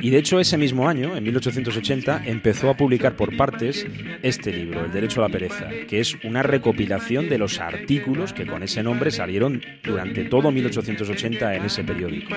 [0.06, 3.84] Y de hecho ese mismo año, en 1880, empezó a publicar por partes
[4.22, 8.46] este libro, El Derecho a la Pereza, que es una recopilación de los artículos que
[8.46, 12.32] con ese nombre salieron durante todo 1880 en ese periódico.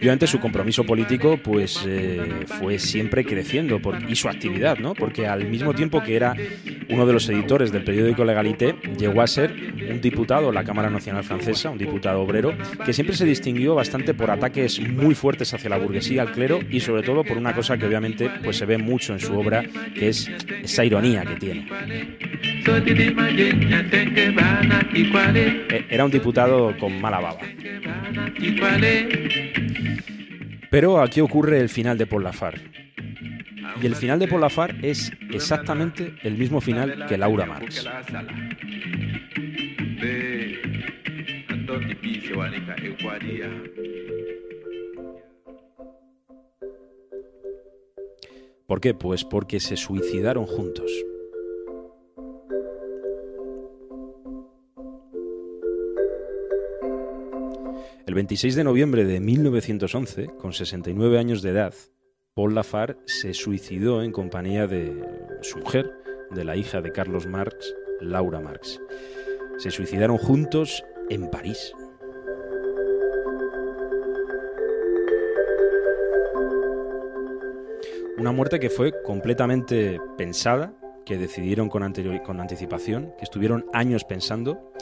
[0.00, 4.94] Y obviamente su compromiso político pues eh, fue siempre creciendo y su actividad, ¿no?
[4.94, 6.34] Porque al mismo tiempo que era
[6.90, 9.52] Uno de los editores del periódico Legalité llegó a ser
[9.90, 12.52] un diputado de la Cámara Nacional Francesa, un diputado obrero,
[12.84, 16.80] que siempre se distinguió bastante por ataques muy fuertes hacia la burguesía, al clero y
[16.80, 19.64] sobre todo por una cosa que obviamente pues, se ve mucho en su obra,
[19.94, 20.30] que es
[20.62, 21.68] esa ironía que tiene.
[25.70, 27.40] Eh, Era un diputado con mala baba.
[30.70, 32.60] Pero aquí ocurre el final de Paul Lafar.
[33.82, 37.86] Y el final de Paul Lafar es exactamente el mismo final que Laura Marx.
[48.66, 48.94] ¿Por qué?
[48.94, 50.90] Pues porque se suicidaron juntos.
[58.06, 61.74] El 26 de noviembre de 1911, con 69 años de edad,
[62.34, 65.04] Paul Lafar se suicidó en compañía de
[65.42, 65.92] su mujer,
[66.30, 68.80] de la hija de Carlos Marx, Laura Marx.
[69.58, 71.74] Se suicidaron juntos en París.
[78.16, 80.72] Una muerte que fue completamente pensada,
[81.04, 81.92] que decidieron con,
[82.24, 84.72] con anticipación, que estuvieron años pensando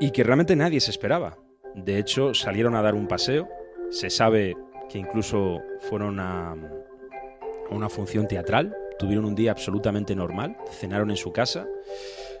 [0.00, 1.38] y que realmente nadie se esperaba.
[1.76, 3.48] De hecho, salieron a dar un paseo.
[3.90, 4.56] Se sabe
[4.88, 8.76] que incluso fueron a, a una función teatral.
[8.98, 10.56] Tuvieron un día absolutamente normal.
[10.70, 11.66] Cenaron en su casa.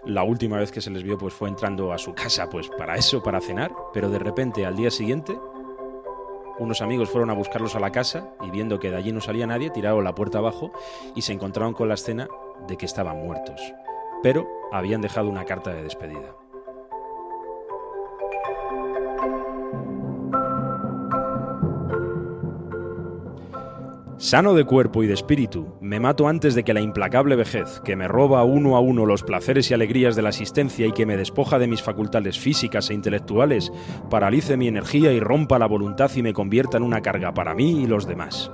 [0.04, 2.96] La última vez que se les vio pues fue entrando a su casa pues para
[2.96, 3.72] eso, para cenar.
[3.92, 5.36] Pero de repente al día siguiente
[6.58, 9.46] unos amigos fueron a buscarlos a la casa y viendo que de allí no salía
[9.46, 10.72] nadie, tiraron la puerta abajo
[11.14, 12.28] y se encontraron con la escena
[12.66, 13.60] de que estaban muertos.
[14.22, 16.34] Pero habían dejado una carta de despedida.
[24.18, 27.96] Sano de cuerpo y de espíritu, me mato antes de que la implacable vejez, que
[27.96, 31.18] me roba uno a uno los placeres y alegrías de la existencia y que me
[31.18, 33.70] despoja de mis facultades físicas e intelectuales,
[34.08, 37.82] paralice mi energía y rompa la voluntad y me convierta en una carga para mí
[37.82, 38.50] y los demás.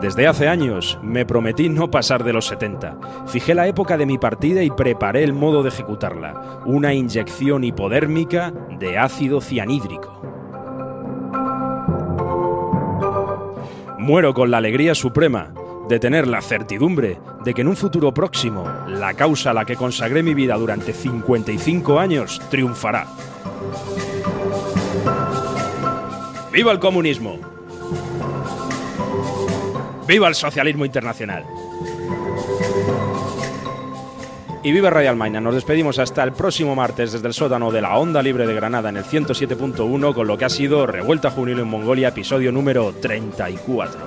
[0.00, 3.26] Desde hace años me prometí no pasar de los 70.
[3.26, 8.54] Fijé la época de mi partida y preparé el modo de ejecutarla, una inyección hipodérmica
[8.78, 10.18] de ácido cianhídrico.
[13.98, 15.52] Muero con la alegría suprema
[15.88, 19.74] de tener la certidumbre de que en un futuro próximo la causa a la que
[19.74, 23.06] consagré mi vida durante 55 años triunfará.
[26.52, 27.38] ¡Viva el comunismo!
[30.06, 31.44] ¡Viva el socialismo internacional!
[34.68, 35.40] Y viva Radio Almaina.
[35.40, 38.90] Nos despedimos hasta el próximo martes desde el sótano de la Onda Libre de Granada
[38.90, 43.98] en el 107.1 con lo que ha sido Revuelta Juvenil en Mongolia, episodio número 34.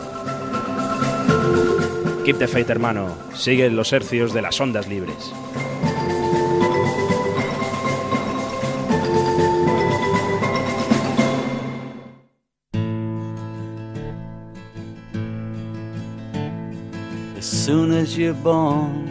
[2.23, 3.07] Keep the faith, hermano.
[3.33, 5.33] Sigue los hercios de las ondas libres.
[17.35, 19.10] As soon as you're born,